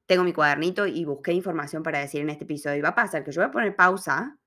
tengo 0.06 0.24
mi 0.24 0.32
cuadernito 0.32 0.86
y 0.86 1.04
busqué 1.04 1.32
información 1.32 1.82
para 1.82 1.98
decir 2.00 2.20
en 2.20 2.30
este 2.30 2.44
episodio. 2.44 2.78
Y 2.78 2.82
va 2.82 2.90
a 2.90 2.94
pasar 2.94 3.24
que 3.24 3.32
yo 3.32 3.42
voy 3.42 3.48
a 3.48 3.52
poner 3.52 3.76
pausa 3.76 4.38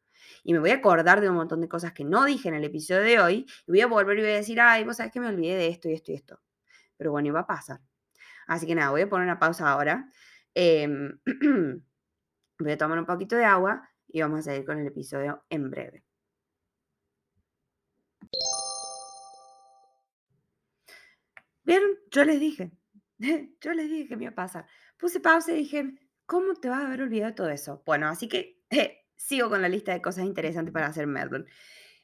y 0.44 0.54
me 0.54 0.60
voy 0.60 0.72
a 0.72 0.76
acordar 0.76 1.22
de 1.22 1.30
un 1.30 1.36
montón 1.36 1.62
de 1.62 1.70
cosas 1.70 1.94
que 1.94 2.04
no 2.04 2.26
dije 2.26 2.50
en 2.50 2.56
el 2.56 2.64
episodio 2.64 3.02
de 3.02 3.20
hoy 3.20 3.46
y 3.68 3.72
voy 3.72 3.82
a 3.82 3.88
volver 3.88 4.18
y 4.20 4.22
voy 4.22 4.32
a 4.32 4.36
decir, 4.36 4.60
ay, 4.62 4.84
vos 4.86 4.98
sabés 4.98 5.12
que 5.12 5.20
me 5.20 5.28
olvidé 5.28 5.56
de 5.56 5.68
esto 5.68 5.90
y 5.90 5.94
esto 5.94 6.12
y 6.12 6.16
esto 6.16 6.40
pero 6.98 7.12
bueno, 7.12 7.30
iba 7.30 7.42
a 7.42 7.48
pasar. 7.48 7.80
Así 8.48 8.68
que 8.68 8.76
nada, 8.76 8.92
voy 8.92 9.02
a 9.02 9.10
poner 9.10 9.26
una 9.26 9.40
pausa 9.40 9.70
ahora. 9.70 10.12
Em, 10.54 11.20
voy 12.60 12.72
a 12.72 12.78
tomar 12.78 13.00
un 13.00 13.06
poquito 13.06 13.36
de 13.36 13.46
agua 13.46 13.90
y 14.08 14.22
vamos 14.22 14.40
a 14.42 14.44
seguir 14.44 14.66
con 14.66 14.80
el 14.80 14.88
episodio 14.88 15.46
en 15.50 15.70
breve. 15.70 16.07
¿Vieron? 21.68 22.00
Yo 22.12 22.24
les 22.24 22.40
dije, 22.40 22.72
yo 23.62 23.74
les 23.74 23.90
dije 23.90 24.08
que 24.08 24.16
me 24.16 24.24
iba 24.24 24.32
a 24.32 24.36
pasar. 24.36 24.66
Puse 24.98 25.20
pausa 25.20 25.52
y 25.52 25.58
dije, 25.58 25.96
¿cómo 26.26 26.54
te 26.56 26.70
vas 26.70 26.82
a 26.82 26.88
haber 26.88 27.02
olvidado 27.02 27.36
todo 27.36 27.50
eso? 27.50 27.84
Bueno, 27.86 28.08
así 28.08 28.30
que 28.30 28.62
sigo 29.18 29.50
con 29.50 29.62
la 29.62 29.68
lista 29.68 29.92
de 29.92 30.02
cosas 30.02 30.24
interesantes 30.24 30.74
para 30.74 30.88
hacer 30.88 31.04
en 31.04 31.12
Melbourne. 31.12 31.46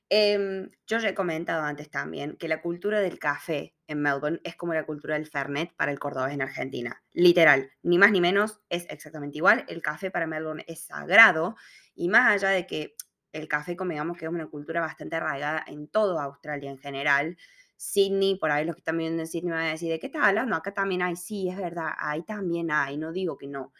Em, 0.09 0.69
yo 0.85 0.97
ya 0.99 1.07
he 1.07 1.15
comentado 1.15 1.63
antes 1.63 1.89
también 1.89 2.35
que 2.35 2.49
la 2.49 2.61
cultura 2.61 2.99
del 2.99 3.19
café 3.19 3.73
en 3.87 4.01
Melbourne 4.01 4.41
es 4.43 4.57
como 4.57 4.73
la 4.73 4.85
cultura 4.85 5.15
del 5.15 5.27
Fernet 5.27 5.73
para 5.77 5.93
el 5.93 5.99
cordobés 5.99 6.33
en 6.33 6.41
Argentina. 6.41 7.01
Literal, 7.13 7.71
ni 7.83 7.97
más 7.97 8.11
ni 8.11 8.19
menos, 8.19 8.59
es 8.67 8.85
exactamente 8.89 9.37
igual. 9.37 9.63
El 9.69 9.81
café 9.81 10.11
para 10.11 10.27
Melbourne 10.27 10.65
es 10.67 10.81
sagrado 10.87 11.55
y 11.95 12.09
más 12.09 12.29
allá 12.33 12.49
de 12.49 12.67
que 12.67 12.95
el 13.31 13.47
café, 13.47 13.77
como 13.77 13.91
digamos 13.91 14.17
que 14.17 14.25
es 14.25 14.31
una 14.31 14.47
cultura 14.47 14.81
bastante 14.81 15.15
arraigada 15.15 15.63
en 15.65 15.87
toda 15.87 16.25
Australia 16.25 16.69
en 16.69 16.79
general, 16.79 17.37
Sydney, 17.83 18.37
por 18.37 18.49
ahí 18.49 18.65
los 18.65 18.75
que 18.75 18.79
están 18.79 18.97
viviendo 18.97 19.21
en 19.21 19.27
Sydney 19.27 19.51
van 19.51 19.65
a 19.65 19.71
decir, 19.71 19.89
¿de 19.89 19.99
qué 19.99 20.07
estás 20.07 20.23
hablando? 20.23 20.55
Acá 20.55 20.73
también 20.73 21.01
hay, 21.01 21.17
sí, 21.17 21.49
es 21.49 21.57
verdad, 21.57 21.89
ahí 21.97 22.23
también 22.23 22.71
hay, 22.71 22.97
no 22.97 23.11
digo 23.11 23.37
que 23.37 23.47
no. 23.47 23.73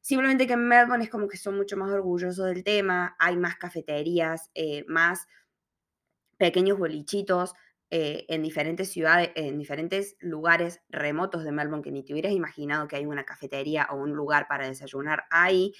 Simplemente 0.00 0.46
que 0.46 0.54
en 0.54 0.66
Melbourne 0.66 1.04
es 1.04 1.10
como 1.10 1.28
que 1.28 1.36
son 1.36 1.56
mucho 1.56 1.76
más 1.76 1.90
orgullosos 1.92 2.46
del 2.46 2.64
tema, 2.64 3.14
hay 3.20 3.36
más 3.36 3.56
cafeterías, 3.56 4.50
eh, 4.54 4.84
más 4.88 5.26
pequeños 6.38 6.76
bolichitos 6.78 7.54
eh, 7.90 8.26
en 8.28 8.42
diferentes 8.42 8.90
ciudades, 8.90 9.30
en 9.36 9.58
diferentes 9.58 10.16
lugares 10.18 10.80
remotos 10.88 11.44
de 11.44 11.52
Melbourne 11.52 11.84
que 11.84 11.92
ni 11.92 12.02
te 12.02 12.14
hubieras 12.14 12.32
imaginado 12.32 12.88
que 12.88 12.96
hay 12.96 13.06
una 13.06 13.24
cafetería 13.24 13.86
o 13.90 13.96
un 13.96 14.12
lugar 14.12 14.48
para 14.48 14.66
desayunar 14.66 15.24
ahí 15.30 15.72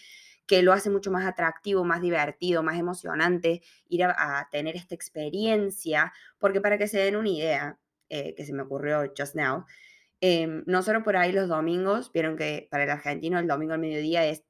que 0.47 0.63
lo 0.63 0.73
hace 0.73 0.91
mucho 0.91 1.11
más 1.11 1.27
atractivo, 1.27 1.85
más 1.85 2.01
divertido, 2.01 2.63
más 2.63 2.79
emocionante 2.79 3.63
ir 3.89 4.05
a, 4.05 4.49
tener 4.51 4.77
esta 4.77 4.95
experiencia, 4.95 6.13
porque 6.39 6.61
para 6.61 6.79
que 6.79 6.89
se 6.89 6.99
den 6.99 7.17
una 7.17 7.29
idea, 7.29 7.79
eh, 8.09 8.35
que 8.35 8.45
se 8.45 8.53
me 8.53 8.63
ocurrió 8.63 9.13
just 9.17 9.35
now, 9.35 9.65
eh, 10.21 10.63
no 10.67 10.83
solo 10.83 11.03
por 11.03 11.17
ahí 11.17 11.33
los 11.33 11.49
domingos, 11.49 12.13
vieron 12.13 12.37
que 12.37 12.69
para 12.71 12.85
el 12.85 12.91
argentino 12.91 13.39
el 13.39 13.49
domingo 13.49 13.75
al 13.75 13.81
mediodía 13.81 14.25
es 14.25 14.45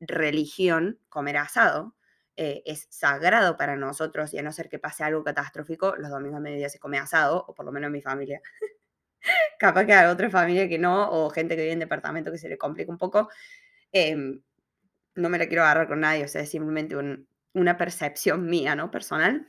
religión 0.00 0.98
comer 1.08 1.36
asado, 1.36 1.94
eh, 2.36 2.62
es 2.66 2.88
sagrado 2.90 3.56
para 3.56 3.76
nosotros 3.76 4.34
y 4.34 4.38
a 4.38 4.42
no 4.42 4.52
ser 4.52 4.68
que 4.68 4.80
pase 4.80 5.04
algo 5.04 5.22
catastrófico, 5.22 5.94
los 5.96 6.10
domingos 6.10 6.38
al 6.38 6.42
mediodía 6.42 6.68
se 6.68 6.80
come 6.80 6.98
asado, 6.98 7.44
o 7.46 7.54
por 7.54 7.64
lo 7.64 7.72
menos 7.72 7.88
en 7.88 7.92
mi 7.92 8.02
familia. 8.02 8.40
Capaz 9.58 9.86
que 9.86 9.92
hay 9.92 10.06
otra 10.06 10.30
familia 10.30 10.68
que 10.68 10.78
no, 10.78 11.10
o 11.10 11.30
gente 11.30 11.54
que 11.56 11.62
vive 11.62 11.72
en 11.74 11.78
departamento 11.80 12.32
que 12.32 12.38
se 12.38 12.48
le 12.48 12.58
complica 12.58 12.90
un 12.90 12.98
poco. 12.98 13.28
Em, 13.92 14.42
no 15.14 15.28
me 15.28 15.38
la 15.38 15.46
quiero 15.46 15.62
agarrar 15.62 15.88
con 15.88 16.00
nadie, 16.00 16.24
o 16.24 16.28
sea, 16.28 16.42
es 16.42 16.50
simplemente 16.50 16.96
una 17.52 17.76
percepción 17.76 18.46
mía, 18.46 18.74
¿no? 18.74 18.90
Personal, 18.90 19.48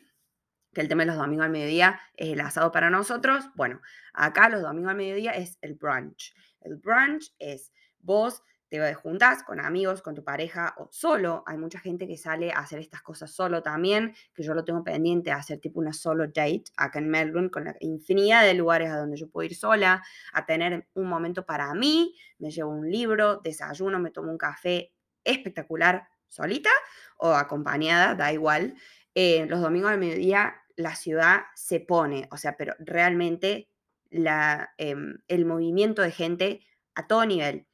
que 0.73 0.81
el 0.81 0.87
tema 0.87 1.03
de 1.03 1.07
los 1.07 1.17
domingos 1.17 1.45
al 1.45 1.51
mediodía 1.51 1.99
es 2.15 2.29
el 2.29 2.41
asado 2.41 2.71
para 2.71 2.89
nosotros. 2.89 3.49
Bueno, 3.55 3.81
acá 4.13 4.49
los 4.49 4.61
domingos 4.61 4.91
al 4.91 4.97
mediodía 4.97 5.31
es 5.31 5.57
el 5.61 5.75
brunch. 5.75 6.35
El 6.61 6.75
brunch 6.77 7.33
es 7.39 7.71
vos 7.99 8.43
te 8.67 8.93
juntas 8.93 9.43
con 9.43 9.59
amigos, 9.59 10.01
con 10.01 10.15
tu 10.15 10.23
pareja 10.23 10.73
o 10.77 10.89
solo. 10.91 11.43
Hay 11.45 11.57
mucha 11.57 11.79
gente 11.79 12.07
que 12.07 12.17
sale 12.17 12.51
a 12.51 12.59
hacer 12.59 12.79
estas 12.79 13.01
cosas 13.01 13.31
solo 13.31 13.61
también, 13.61 14.13
que 14.33 14.43
yo 14.43 14.53
lo 14.53 14.65
tengo 14.65 14.83
pendiente, 14.83 15.31
a 15.31 15.37
hacer 15.37 15.59
tipo 15.59 15.79
una 15.79 15.93
solo 15.93 16.27
date 16.27 16.65
acá 16.75 16.99
en 16.99 17.09
Melbourne, 17.09 17.49
con 17.49 17.65
la 17.65 17.75
infinidad 17.79 18.43
de 18.43 18.53
lugares 18.53 18.89
a 18.89 18.97
donde 18.97 19.17
yo 19.17 19.29
puedo 19.29 19.45
ir 19.45 19.55
sola, 19.55 20.03
a 20.33 20.45
tener 20.45 20.87
un 20.93 21.07
momento 21.07 21.45
para 21.45 21.73
mí, 21.73 22.15
me 22.39 22.49
llevo 22.51 22.71
un 22.71 22.89
libro, 22.89 23.37
desayuno, 23.37 23.99
me 23.99 24.11
tomo 24.11 24.31
un 24.31 24.37
café 24.37 24.94
espectacular 25.25 26.07
solita 26.27 26.69
o 27.17 27.33
acompañada, 27.33 28.15
da 28.15 28.31
igual. 28.31 28.75
Eh, 29.13 29.45
los 29.47 29.61
domingos 29.61 29.91
al 29.91 29.99
mediodía 29.99 30.55
la 30.75 30.95
ciudad 30.95 31.43
se 31.55 31.79
pone, 31.79 32.27
o 32.31 32.37
sea, 32.37 32.57
pero 32.57 32.75
realmente 32.79 33.69
la, 34.09 34.73
em, 34.77 35.19
el 35.27 35.45
movimiento 35.45 36.01
de 36.01 36.11
gente 36.11 36.61
a 36.95 37.07
todo 37.07 37.25
nivel. 37.25 37.67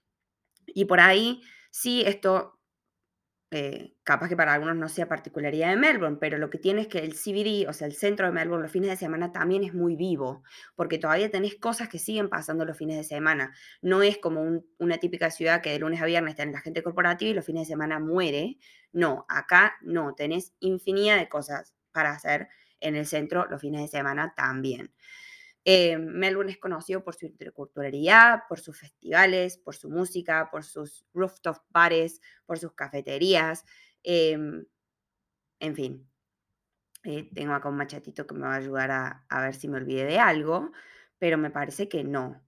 Y 0.67 0.85
por 0.85 0.99
ahí, 0.99 1.41
sí, 1.71 2.03
esto 2.05 2.60
eh, 3.53 3.95
capaz 4.03 4.29
que 4.29 4.37
para 4.37 4.53
algunos 4.53 4.77
no 4.77 4.87
sea 4.87 5.09
particularidad 5.09 5.69
de 5.71 5.75
Melbourne, 5.75 6.17
pero 6.21 6.37
lo 6.37 6.49
que 6.49 6.57
tiene 6.57 6.81
es 6.81 6.87
que 6.87 6.99
el 6.99 7.15
CBD, 7.15 7.67
o 7.67 7.73
sea, 7.73 7.85
el 7.85 7.93
centro 7.93 8.25
de 8.25 8.31
Melbourne, 8.31 8.63
los 8.63 8.71
fines 8.71 8.89
de 8.89 8.95
semana 8.95 9.33
también 9.33 9.65
es 9.65 9.73
muy 9.73 9.97
vivo, 9.97 10.43
porque 10.77 10.97
todavía 10.97 11.29
tenés 11.29 11.55
cosas 11.55 11.89
que 11.89 11.99
siguen 11.99 12.29
pasando 12.29 12.63
los 12.63 12.77
fines 12.77 12.95
de 12.95 13.03
semana. 13.03 13.53
No 13.81 14.03
es 14.03 14.17
como 14.17 14.63
una 14.79 14.97
típica 14.99 15.29
ciudad 15.31 15.61
que 15.61 15.71
de 15.71 15.79
lunes 15.79 16.01
a 16.01 16.05
viernes 16.05 16.35
tiene 16.35 16.53
la 16.53 16.61
gente 16.61 16.81
corporativa 16.81 17.31
y 17.31 17.33
los 17.33 17.45
fines 17.45 17.67
de 17.67 17.73
semana 17.73 17.99
muere. 17.99 18.57
No, 18.93 19.25
acá 19.27 19.75
no, 19.81 20.15
tenés 20.15 20.53
infinidad 20.61 21.17
de 21.17 21.27
cosas 21.27 21.73
para 21.91 22.11
hacer 22.11 22.47
en 22.79 22.95
el 22.95 23.05
centro 23.05 23.47
los 23.49 23.59
fines 23.59 23.81
de 23.81 23.89
semana 23.89 24.33
también. 24.33 24.93
Eh, 25.65 25.97
Melbourne 25.97 26.51
es 26.51 26.57
conocido 26.57 27.03
por 27.03 27.15
su 27.15 27.25
interculturalidad, 27.27 28.43
por 28.49 28.59
sus 28.59 28.79
festivales, 28.79 29.57
por 29.57 29.75
su 29.75 29.89
música, 29.89 30.49
por 30.51 30.63
sus 30.63 31.05
rooftop 31.13 31.57
bares, 31.69 32.21
por 32.45 32.57
sus 32.59 32.73
cafeterías. 32.73 33.63
Em, 34.03 34.65
en 35.59 35.75
fin, 35.75 36.09
eh, 37.03 37.29
tengo 37.33 37.53
acá 37.53 37.69
un 37.69 37.77
machatito 37.77 38.27
que 38.27 38.35
me 38.35 38.41
va 38.41 38.53
a 38.55 38.57
ayudar 38.57 38.91
a, 38.91 39.25
a 39.29 39.41
ver 39.41 39.55
si 39.55 39.67
me 39.67 39.77
olvidé 39.77 40.05
de 40.05 40.19
algo, 40.19 40.71
pero 41.19 41.37
me 41.37 41.51
parece 41.51 41.89
que 41.89 42.03
no. 42.03 42.43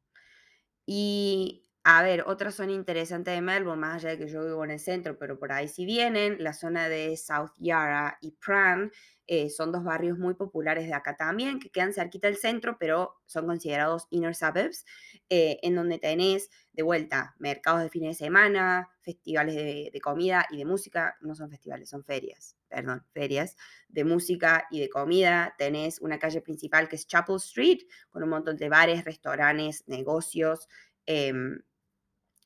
Y 0.86 1.63
a 1.86 2.02
ver, 2.02 2.24
otra 2.28 2.52
zona 2.52 2.72
interesante 2.72 3.32
de 3.32 3.42
Melbourne, 3.42 3.82
más 3.82 3.96
allá 3.96 4.12
de 4.12 4.18
que 4.18 4.32
yo 4.32 4.46
vivo 4.46 4.64
en 4.64 4.72
el 4.72 4.80
centro, 4.80 5.18
pero 5.20 5.38
por 5.38 5.52
ahí 5.52 5.68
si 5.68 5.86
vienen, 5.86 6.38
la 6.40 6.54
zona 6.54 6.88
de 6.88 7.18
South 7.18 7.52
Yarra 7.58 8.18
y 8.22 8.32
Pran 8.32 8.90
eh, 9.28 9.50
son 9.50 9.74
dos 9.74 9.84
barrios 9.84 10.18
muy 10.18 10.34
populares 10.34 10.88
de 10.88 10.94
acá 10.94 11.18
también, 11.18 11.60
que 11.60 11.70
quedan 11.70 11.92
cerquita 11.94 12.28
del 12.28 12.38
centro, 12.38 12.78
pero 12.80 13.16
son 13.26 13.48
considerados 13.48 14.08
inner 14.12 14.34
suburbs, 14.34 14.86
eh, 15.30 15.60
en 15.62 15.76
donde 15.76 16.00
tenés 16.00 16.50
de 16.72 16.84
vuelta 16.84 17.36
mercados 17.38 17.82
de 17.82 17.90
fines 17.90 18.18
de 18.18 18.26
semana, 18.26 18.90
festivales 19.02 19.56
de, 19.56 19.90
de, 19.92 20.02
comida 20.02 20.46
y 20.52 20.58
de 20.60 20.66
música, 20.66 21.18
no 21.20 21.36
son 21.36 21.50
festivales, 21.50 21.90
son 21.90 22.06
ferias, 22.06 22.56
perdón, 22.70 23.06
ferias 23.12 23.58
de 23.90 24.06
música 24.06 24.68
y 24.72 24.80
de 24.80 24.90
comida. 24.90 25.54
Tenés 25.58 26.00
una 26.00 26.18
calle 26.18 26.40
principal 26.40 26.88
que 26.88 26.96
es 26.96 27.08
Chapel 27.08 27.36
Street, 27.36 27.80
con 28.10 28.24
un 28.24 28.30
montón 28.30 28.56
de 28.56 28.70
bares, 28.70 29.04
restaurantes, 29.04 29.84
negocios. 29.88 30.70
Em, 31.06 31.60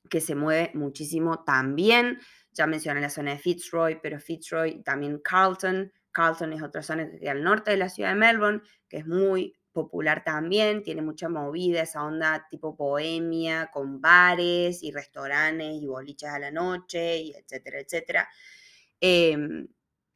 que 0.10 0.22
se 0.22 0.36
mueve 0.36 0.72
muchísimo 0.74 1.44
también. 1.44 2.20
Ya 2.54 2.68
mencioné 2.68 3.02
la 3.02 3.10
zona 3.10 3.32
de 3.32 3.40
Fitzroy, 3.40 4.00
pero 4.02 4.20
Fitzroy 4.20 4.84
también 4.84 5.20
Carlton. 5.20 5.92
Carlton 6.12 6.54
es 6.54 6.64
otra 6.64 6.82
zona 6.82 7.10
que 7.10 7.20
queda 7.20 7.32
al 7.32 7.44
norte 7.44 7.72
de 7.72 7.78
la 7.78 7.90
ciudad 7.90 8.10
de 8.10 8.16
Melbourne, 8.16 8.62
que 8.90 8.98
es 8.98 9.08
muy 9.08 9.56
popular 9.72 10.24
también, 10.24 10.82
tiene 10.82 11.04
mucha 11.04 11.30
movida, 11.30 11.84
esa 11.84 12.04
onda 12.04 12.48
tipo 12.50 12.76
bohemia, 12.76 13.70
con 13.72 14.02
bares 14.02 14.82
y 14.82 14.92
restaurantes 14.92 15.76
y 15.80 15.86
bolichas 15.86 16.34
a 16.34 16.40
la 16.40 16.50
noche, 16.50 17.18
y 17.18 17.34
etcétera, 17.34 17.80
etcétera. 17.80 18.28
Em, 19.00 19.68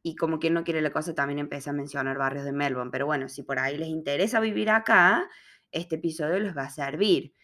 y 0.02 0.16
como 0.16 0.40
quien 0.40 0.56
no 0.56 0.64
quiere 0.64 0.82
la 0.82 0.92
cosa, 0.92 1.14
también 1.14 1.38
empecé 1.38 1.70
a 1.70 1.74
mencionar 1.74 2.18
barrios 2.18 2.46
de 2.46 2.54
Melbourne. 2.54 2.90
Pero 2.92 3.06
bueno, 3.06 3.30
si 3.30 3.44
por 3.44 3.60
ahí 3.60 3.78
les 3.78 3.90
interesa 3.90 4.40
vivir 4.40 4.72
acá, 4.72 5.30
este 5.72 5.96
episodio 5.98 6.40
les 6.40 6.58
va 6.58 6.64
a 6.64 6.70
servir. 6.72 7.36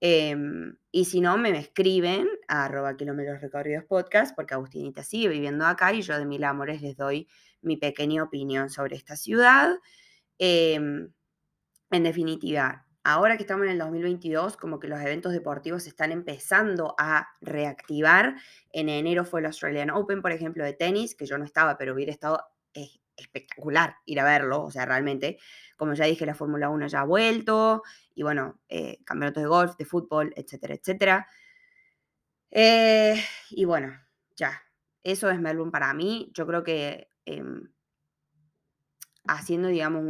Em, 0.00 0.76
y 0.92 1.06
si 1.06 1.20
no, 1.20 1.38
me, 1.38 1.56
escriben 1.58 2.28
a 2.48 2.66
arroba 2.66 2.96
kilómetros 2.96 3.40
recorridos 3.40 3.84
podcast, 3.84 4.34
porque 4.36 4.54
Agustinita 4.54 5.02
sigue 5.02 5.28
viviendo 5.28 5.64
acá 5.66 5.92
y 5.92 6.02
yo 6.02 6.18
de 6.18 6.26
mil 6.26 6.44
amores 6.44 6.82
les 6.82 6.96
doy 6.96 7.28
mi 7.62 7.76
pequeña 7.76 8.22
opinión 8.22 8.68
sobre 8.70 8.96
esta 8.96 9.16
ciudad. 9.16 9.76
Em, 10.38 11.10
en 11.90 12.02
definitiva, 12.02 12.86
ahora 13.04 13.36
que 13.36 13.44
estamos 13.44 13.64
en 13.66 13.72
el 13.72 13.78
2022, 13.78 14.56
como 14.56 14.78
que 14.80 14.88
los 14.88 15.00
eventos 15.00 15.32
deportivos 15.32 15.86
están 15.86 16.12
empezando 16.12 16.94
a 16.98 17.28
reactivar. 17.40 18.36
En 18.72 18.88
enero 18.88 19.24
fue 19.24 19.40
el 19.40 19.46
Australian 19.46 19.90
Open, 19.90 20.22
por 20.22 20.32
ejemplo, 20.32 20.64
de 20.64 20.74
tenis, 20.74 21.14
que 21.14 21.26
yo 21.26 21.38
no 21.38 21.44
estaba, 21.44 21.78
pero 21.78 21.94
hubiera 21.94 22.12
estado 22.12 22.40
espectacular 23.16 23.96
ir 24.04 24.20
a 24.20 24.24
verlo, 24.24 24.64
o 24.64 24.70
sea, 24.70 24.84
realmente, 24.84 25.38
como 25.76 25.94
ya 25.94 26.06
dije, 26.06 26.26
la 26.26 26.34
Fórmula 26.34 26.68
1 26.70 26.86
ya 26.88 27.00
ha 27.00 27.04
vuelto, 27.04 27.82
y 28.14 28.22
bueno, 28.22 28.60
eh, 28.68 28.98
campeonatos 29.04 29.42
de 29.42 29.48
golf, 29.48 29.76
de 29.76 29.84
fútbol, 29.84 30.32
etcétera, 30.36 30.74
etcétera. 30.74 31.26
Eh, 32.50 33.22
y 33.50 33.64
bueno, 33.64 33.92
ya, 34.36 34.62
eso 35.02 35.30
es 35.30 35.40
Melbourne 35.40 35.72
para 35.72 35.92
mí. 35.94 36.30
Yo 36.34 36.46
creo 36.46 36.64
que 36.64 37.08
em, 37.26 37.68
haciendo, 39.28 39.68
digamos, 39.68 40.02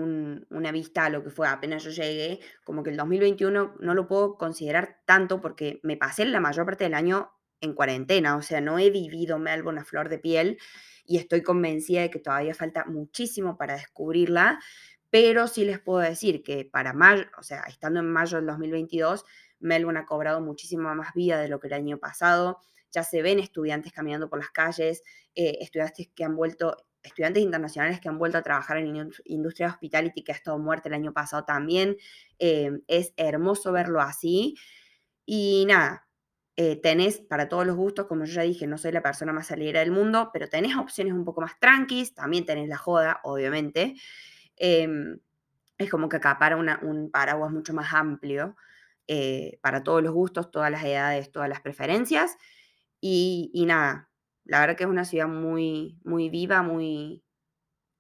una 0.51 0.73
vista 0.73 1.07
a 1.07 1.11
lo 1.11 1.23
que 1.23 1.31
fue 1.31 1.49
apenas 1.49 1.85
yo 1.85 1.91
llegué, 1.91 2.41
como 2.65 2.83
que 2.83 2.91
el 2.91 2.97
2021 2.97 3.77
no 3.79 3.95
lo 3.95 4.07
puedo 4.07 4.37
considerar 4.37 5.01
tanto 5.07 5.41
porque 5.41 5.81
me 5.83 5.97
pasé 5.97 6.25
la 6.27 6.41
mayor 6.41 6.67
parte 6.67 6.85
del 6.85 6.95
año 6.95 7.33
en 7.61 7.75
cuarentena, 7.75 8.37
o 8.37 8.43
sea, 8.43 8.61
no 8.61 8.79
he 8.79 8.91
vivido 8.91 9.39
Melbourne 9.39 9.81
a 9.81 9.85
flor 9.85 10.09
de 10.09 10.19
piel 10.19 10.59
y 11.05 11.19
estoy 11.19 11.43
convencida 11.43 12.03
de 12.03 12.11
que 12.11 12.19
todavía 12.19 12.55
falta 12.55 12.85
muchísimo 12.85 13.57
para 13.57 13.75
descubrirla, 13.75 14.59
pero 15.11 15.47
sí 15.47 15.65
les 15.65 15.79
puedo 15.81 16.01
decir 16.01 16.43
que 16.43 16.65
para 16.65 16.93
mayo, 16.93 17.25
o 17.39 17.43
sea, 17.43 17.63
estando 17.69 18.01
en 18.01 18.13
mayo 18.13 18.37
del 18.37 18.47
2022, 18.47 19.25
Melbourne 19.61 20.01
ha 20.01 20.07
cobrado 20.07 20.41
muchísima 20.41 20.95
más 20.95 21.15
vida 21.15 21.41
de 21.41 21.49
lo 21.49 21.61
que 21.61 21.69
el 21.69 21.75
año 21.75 21.99
pasado. 21.99 22.59
Ya 22.93 23.03
se 23.03 23.23
ven 23.23 23.39
estudiantes 23.39 23.93
caminando 23.93 24.29
por 24.29 24.39
las 24.39 24.51
calles, 24.51 25.03
eh, 25.35 25.59
estudiantes 25.61 26.09
que 26.15 26.25
han 26.25 26.37
vuelto, 26.37 26.77
estudiantes 27.03 27.43
internacionales 27.43 28.01
que 28.01 28.09
han 28.09 28.19
vuelto 28.19 28.39
a 28.39 28.43
trabajar 28.43 28.79
en 28.79 29.11
industria 29.25 29.69
hospitality, 29.69 30.23
que 30.23 30.33
ha 30.33 30.35
estado 30.35 30.59
muerta 30.59 30.89
el 30.89 30.95
año 30.95 31.13
pasado 31.13 31.45
también. 31.45 31.97
Eh, 32.39 32.71
es 32.89 33.13
hermoso 33.17 33.73
verlo 33.73 34.01
así. 34.01 34.57
Y 35.25 35.65
nada, 35.67 36.06
eh, 36.57 36.77
tenés 36.77 37.19
para 37.19 37.49
todos 37.49 37.67
los 37.67 37.77
gustos, 37.77 38.07
como 38.07 38.25
yo 38.25 38.33
ya 38.33 38.43
dije, 38.43 38.67
no 38.67 38.79
soy 38.79 38.93
la 38.93 39.03
persona 39.03 39.33
más 39.33 39.49
salidera 39.49 39.81
del 39.81 39.91
mundo, 39.91 40.31
pero 40.33 40.49
tenés 40.49 40.77
opciones 40.77 41.13
un 41.13 41.25
poco 41.25 41.43
más 41.43 41.59
tranquis, 41.61 42.15
también 42.15 42.47
tenés 42.47 42.69
la 42.69 42.79
joda, 42.79 43.21
obviamente. 43.25 43.95
Em, 44.57 45.19
es 45.79 45.91
como 45.91 46.09
que 46.09 46.17
acapara 46.17 46.57
un 46.57 47.11
paraguas 47.11 47.53
mucho 47.53 47.75
más 47.75 47.93
amplio 47.93 48.57
eh, 49.09 49.59
para 49.61 49.83
todos 49.85 50.03
los 50.03 50.13
gustos, 50.13 50.51
todas 50.51 50.71
las 50.71 50.83
edades, 50.85 51.31
todas 51.31 51.49
las 51.49 51.61
preferencias. 51.61 52.37
Y, 53.01 53.65
nada, 53.67 54.11
la 54.45 54.61
verdad 54.61 54.77
que 54.77 54.85
es 54.85 54.91
una 54.91 55.05
ciudad 55.05 55.29
muy, 55.29 55.99
muy 56.05 56.31
viva, 56.31 56.63
muy... 56.63 57.23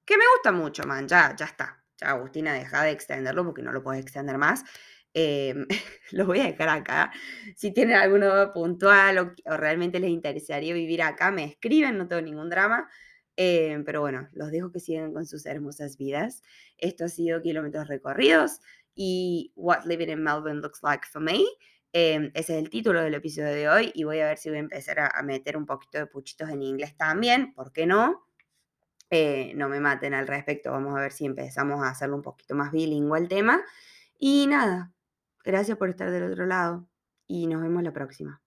que 0.05 0.17
me 0.17 0.25
gusta 0.35 0.53
mucho, 0.53 0.85
man, 0.85 1.07
ya, 1.09 1.37
ya 1.37 1.47
está. 1.47 1.85
Ya, 1.99 2.11
Agustina, 2.11 2.55
deja 2.55 2.83
de 2.83 2.91
extenderlo 2.93 3.45
porque 3.45 3.63
no 3.63 3.73
lo 3.73 3.83
puedes 3.83 4.03
extender 4.03 4.39
más. 4.39 4.65
Em, 5.19 5.67
lo 6.13 6.27
voy 6.27 6.41
a 6.41 6.45
dejar 6.45 6.69
acá. 6.69 7.11
Si 7.57 7.73
tienen 7.73 7.97
alguno 7.97 8.53
puntual 8.53 9.19
o, 9.19 9.57
realmente 9.57 9.99
les 9.99 10.11
interesaría 10.11 10.75
vivir 10.75 11.01
acá, 11.03 11.31
me 11.31 11.45
escriben, 11.45 11.97
no 11.97 12.07
tengo 12.07 12.21
ningún 12.21 12.51
drama. 12.51 12.87
Em, 13.37 13.83
pero 13.85 14.03
bueno, 14.03 14.29
los 14.33 14.51
dejo 14.51 14.71
que 14.73 14.81
sigan 14.81 15.15
con 15.15 15.27
sus 15.27 15.47
hermosas 15.47 15.97
vidas. 15.97 16.43
Esto 16.77 17.07
ha 17.07 17.09
sido 17.09 17.41
Kilómetros 17.41 17.89
Recorridos 17.89 18.61
y 18.95 19.53
What 19.57 19.87
Living 19.87 20.09
in 20.09 20.23
Melbourne 20.23 20.61
Looks 20.61 20.83
Like 20.83 21.07
for 21.11 21.23
Me. 21.23 21.45
Em, 21.93 22.31
ese 22.35 22.59
es 22.59 22.63
el 22.63 22.69
título 22.69 23.01
del 23.01 23.15
episodio 23.15 23.49
de 23.49 23.69
hoy 23.71 23.93
y 23.95 24.05
voy 24.05 24.21
a 24.21 24.27
ver 24.27 24.37
si 24.37 24.51
voy 24.51 24.59
a 24.59 24.61
empezar 24.61 25.01
a, 25.01 25.23
meter 25.23 25.57
un 25.57 25.65
poquito 25.65 25.97
de 25.99 26.07
puchitos 26.07 26.51
en 26.51 26.63
inglés 26.63 26.95
también, 26.97 27.55
¿por 27.55 27.73
qué 27.73 27.87
no? 27.87 28.27
Eh, 29.11 29.53
no 29.55 29.69
me 29.71 29.81
maten 29.81 30.13
al 30.13 30.27
respecto, 30.27 30.73
vamos 30.73 30.95
a 30.99 31.01
ver 31.01 31.13
si 31.13 31.25
empezamos 31.25 31.83
a 31.83 31.91
hacerlo 31.91 32.17
un 32.17 32.23
poquito 32.23 32.55
más 32.55 32.71
bilingüe 32.73 33.19
el 33.19 33.29
tema. 33.29 33.63
Y 34.19 34.47
nada, 34.47 34.93
Gracias 35.47 35.79
por 35.79 35.89
estar 35.89 36.11
del 36.11 36.25
otro 36.25 36.45
lado 36.45 36.89
y 37.29 37.47
nos 37.47 37.63
vemos 37.63 37.81
la 37.85 37.93
próxima. 37.93 38.43